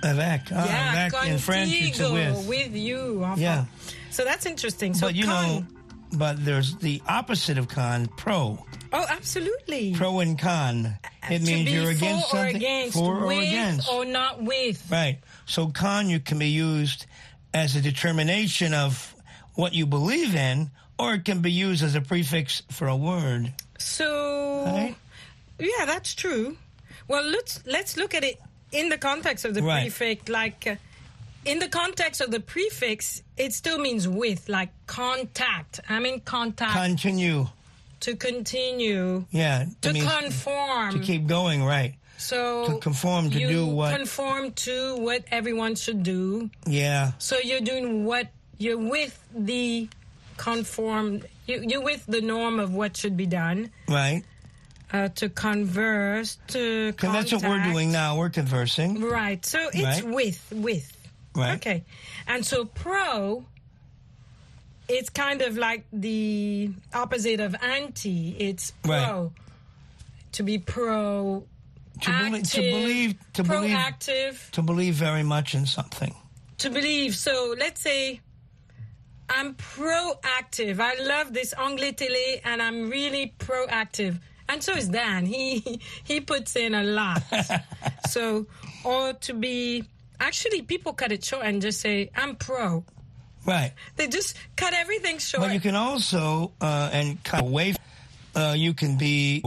Avec. 0.02 0.42
Ah, 0.52 0.66
yeah, 0.66 1.08
avec 1.08 1.26
in 1.26 1.38
French, 1.38 1.70
it's 1.72 1.98
contigo, 1.98 2.46
with. 2.46 2.76
you. 2.76 3.24
enfin. 3.24 3.40
Yeah. 3.40 3.64
So 4.10 4.24
that's 4.24 4.44
interesting. 4.44 4.92
So 4.92 5.06
but 5.06 5.14
you 5.14 5.24
con. 5.24 5.46
know, 5.46 5.66
but 6.12 6.44
there's 6.44 6.76
the 6.76 7.00
opposite 7.08 7.56
of 7.56 7.68
con, 7.68 8.08
pro. 8.18 8.58
Oh, 8.92 9.06
absolutely. 9.08 9.94
Pro 9.94 10.20
and 10.20 10.38
con. 10.38 10.98
It 11.30 11.42
means 11.42 11.70
you're 11.70 11.90
against 11.90 12.26
or 12.26 12.36
something. 12.36 12.56
against, 12.56 12.94
for 12.94 13.24
or 13.24 13.32
against. 13.32 13.88
or 13.90 14.04
not 14.04 14.42
with. 14.42 14.84
Right. 14.90 15.18
So 15.46 15.68
con 15.68 16.08
you 16.10 16.20
can 16.20 16.38
be 16.38 16.48
used 16.48 17.06
as 17.54 17.76
a 17.76 17.80
determination 17.80 18.74
of 18.74 19.14
what 19.54 19.74
you 19.74 19.86
believe 19.86 20.34
in, 20.34 20.70
or 20.98 21.14
it 21.14 21.24
can 21.24 21.40
be 21.40 21.50
used 21.52 21.82
as 21.82 21.94
a 21.94 22.00
prefix 22.00 22.62
for 22.70 22.88
a 22.88 22.96
word. 22.96 23.52
So 23.78 24.64
Right. 24.66 24.94
yeah, 25.58 25.84
that's 25.86 26.14
true. 26.14 26.56
Well, 27.08 27.24
let's 27.24 27.60
let's 27.66 27.96
look 27.96 28.14
at 28.14 28.24
it 28.24 28.40
in 28.72 28.88
the 28.90 28.98
context 28.98 29.44
of 29.44 29.54
the 29.54 29.62
Right. 29.62 29.82
prefix. 29.82 30.28
Like 30.28 30.66
uh, 30.66 30.76
in 31.44 31.58
the 31.58 31.68
context 31.68 32.20
of 32.20 32.30
the 32.30 32.40
prefix, 32.40 33.22
it 33.36 33.52
still 33.54 33.78
means 33.78 34.06
with, 34.06 34.48
like 34.48 34.70
contact. 34.86 35.80
I'm 35.88 36.04
in 36.04 36.20
contact 36.20 36.72
Continue. 36.74 37.48
To 38.00 38.16
continue, 38.16 39.24
Yeah. 39.30 39.66
to 39.82 39.92
conform. 39.92 40.92
to 40.92 40.98
keep 41.00 41.26
going, 41.26 41.64
right. 41.64 41.94
so 42.16 42.66
to 42.66 42.78
conform, 42.78 43.30
to 43.30 43.38
do 43.38 43.66
what- 43.66 43.96
conform 43.96 44.52
to 44.52 44.96
what 44.96 45.24
everyone 45.30 45.74
should 45.76 46.02
do. 46.02 46.50
Yeah. 46.66 47.12
So 47.18 47.38
you're 47.38 47.60
doing 47.60 48.04
what 48.04 48.28
you're 48.58 48.78
with 48.78 49.18
the 49.34 49.88
conform. 50.36 51.22
You, 51.46 51.64
you're 51.66 51.82
with 51.82 52.04
the 52.06 52.20
norm 52.20 52.58
of 52.60 52.72
what 52.74 52.96
should 52.96 53.16
be 53.16 53.26
done. 53.26 53.70
Right. 53.88 54.22
Uh, 54.92 55.08
to 55.16 55.28
converse, 55.28 56.38
to 56.48 56.94
And 57.02 57.14
that's 57.14 57.32
what 57.32 57.42
we're 57.42 57.62
doing 57.62 57.92
now. 57.92 58.16
We're 58.16 58.30
conversing. 58.30 59.00
Right. 59.02 59.44
So 59.44 59.68
it's 59.72 60.02
Right. 60.02 60.04
with, 60.14 60.40
with. 60.50 60.92
Right. 61.34 61.56
Okay. 61.56 61.84
And 62.26 62.44
so 62.44 62.64
pro, 62.64 63.44
it's 64.88 65.10
kind 65.10 65.42
of 65.42 65.56
like 65.56 65.84
the 65.92 66.70
opposite 66.94 67.40
of 67.40 67.54
anti. 67.62 68.36
It's 68.38 68.72
pro. 68.82 68.92
Right. 68.94 69.30
To 70.32 70.42
be 70.42 70.58
pro. 70.58 71.44
To, 72.02 72.10
belie- 72.10 72.42
to 72.42 72.60
believe, 72.60 73.14
to 73.32 73.42
believe, 73.42 74.48
to 74.52 74.62
believe 74.62 74.94
very 74.94 75.24
much 75.24 75.54
in 75.54 75.66
something. 75.66 76.14
to 76.58 76.70
believe. 76.70 77.16
So 77.16 77.54
let's 77.58 77.80
say 77.80 78.20
I'm 79.28 79.54
proactive. 79.54 80.78
I 80.80 80.94
love 81.02 81.32
this 81.34 81.52
anglais 81.58 81.92
télé 81.92 82.40
and 82.44 82.62
I'm 82.62 82.88
really 82.88 83.34
proactive. 83.38 84.20
And 84.48 84.62
so 84.62 84.72
is 84.74 84.88
Dan. 84.88 85.26
He 85.26 85.80
he 86.04 86.20
puts 86.20 86.54
in 86.56 86.74
a 86.74 86.82
lot. 86.84 87.22
so 88.08 88.46
or 88.84 89.12
to 89.14 89.34
be 89.34 89.84
actually 90.20 90.62
people 90.62 90.92
cut 90.92 91.10
it 91.12 91.24
short 91.24 91.44
and 91.44 91.60
just 91.60 91.80
say 91.80 92.10
I'm 92.16 92.36
pro. 92.36 92.84
Right. 93.48 93.72
They 93.96 94.08
just 94.08 94.36
cut 94.56 94.74
everything 94.74 95.18
short. 95.18 95.42
But 95.44 95.54
you 95.54 95.60
can 95.60 95.74
also, 95.74 96.52
uh, 96.60 96.90
and 96.92 97.22
cut 97.24 97.40
away, 97.42 97.74
uh, 98.34 98.54
you 98.56 98.74
can 98.74 98.98
be 98.98 99.42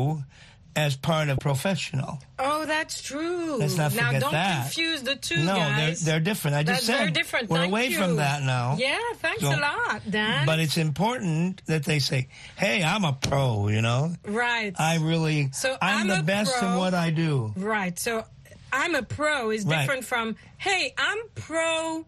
as 0.75 0.95
part 0.95 1.27
of 1.29 1.37
professional. 1.39 2.19
oh, 2.39 2.65
that's 2.65 3.01
true. 3.01 3.57
Let's 3.57 3.75
not 3.75 3.93
now 3.93 4.05
forget 4.07 4.21
don't 4.21 4.31
that. 4.31 4.61
confuse 4.63 5.01
the 5.03 5.15
two 5.15 5.37
no, 5.43 5.55
guys. 5.55 5.99
they're, 6.01 6.13
they're 6.13 6.19
different. 6.21 6.55
I 6.55 6.63
just 6.63 6.87
That's 6.87 6.99
said 6.99 7.13
different. 7.13 7.49
we're 7.49 7.57
Thank 7.57 7.71
away 7.71 7.87
you. 7.87 7.97
from 7.97 8.15
that 8.15 8.41
now. 8.41 8.77
Yeah, 8.79 8.97
thanks 9.17 9.41
So- 9.41 9.49
a 9.53 9.59
lot, 9.59 10.01
Dan. 10.09 10.45
But 10.45 10.59
it's 10.59 10.77
important 10.77 11.61
that 11.67 11.83
they 11.83 11.99
say, 11.99 12.29
"Hey, 12.57 12.83
I'm 12.83 13.03
a 13.03 13.11
pro," 13.13 13.67
you 13.67 13.81
know. 13.81 14.15
right. 14.25 14.73
I 14.79 14.95
really, 14.97 15.49
So 15.51 15.77
I'm, 15.81 16.09
I'm 16.09 16.17
the 16.17 16.23
best 16.23 16.55
in 16.63 16.75
what 16.77 16.93
I 16.93 17.09
do. 17.11 17.51
Right. 17.57 17.99
So 17.99 18.23
I'm 18.71 18.95
a 18.95 19.03
pro 19.03 19.51
is 19.51 19.65
Right. 19.65 19.81
different 19.81 20.05
from, 20.05 20.37
hey, 20.57 20.93
I'm 20.97 21.17
pro 21.35 22.05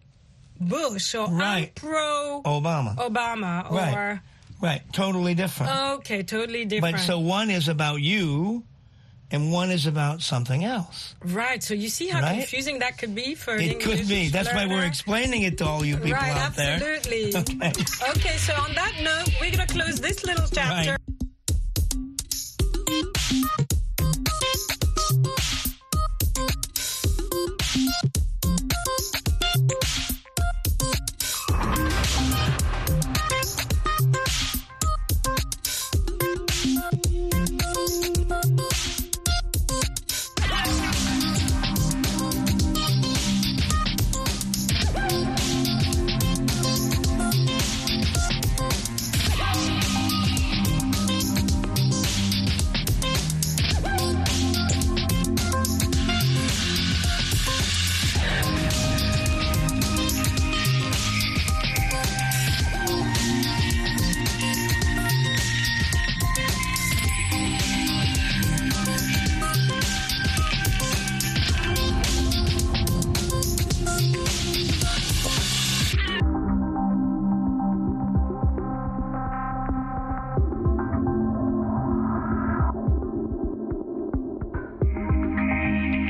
Bush 0.60 1.16
or 1.16 1.28
I'm 1.28 1.38
Right. 1.38 1.76
pro 1.76 2.42
Obama. 2.46 2.96
Obama 2.96 3.70
or. 3.72 3.76
Right. 3.76 4.20
Right. 4.62 4.82
Totally 4.94 5.34
different. 5.36 5.76
Okay, 6.00 6.24
totally 6.24 6.64
different. 6.66 6.96
but 6.96 7.02
so 7.02 7.20
one 7.20 7.50
is 7.50 7.68
about 7.68 8.02
you, 8.02 8.64
and 9.30 9.52
one 9.52 9.72
is 9.72 9.88
about 9.88 10.22
something 10.22 10.64
else. 10.64 11.16
right. 11.22 11.62
So 11.62 11.74
you 11.74 11.90
see 11.90 12.08
how 12.08 12.22
Right? 12.22 12.38
confusing 12.38 12.80
that 12.80 12.98
could 12.98 13.14
be 13.14 13.36
for 13.36 13.56
It 13.58 13.82
could 13.82 14.08
be. 14.08 14.30
That's 14.30 14.54
why 14.54 14.66
we're 14.68 14.86
explaining 14.86 15.42
it 15.44 15.58
to 15.58 15.66
all 15.66 15.84
you 15.84 15.98
people 15.98 16.14
right, 16.14 16.38
out 16.38 16.56
there. 16.56 16.76
absolutely. 16.82 17.36
Okay. 17.36 17.72
okay, 18.12 18.38
so 18.38 18.54
on 18.56 18.74
that 18.76 18.94
note, 19.02 19.30
we're 19.42 19.52
going 19.52 19.68
to 19.68 19.74
close 19.74 20.00
this 20.00 20.24
little 20.24 20.48
chapter. 20.48 20.92
Right. 20.92 21.00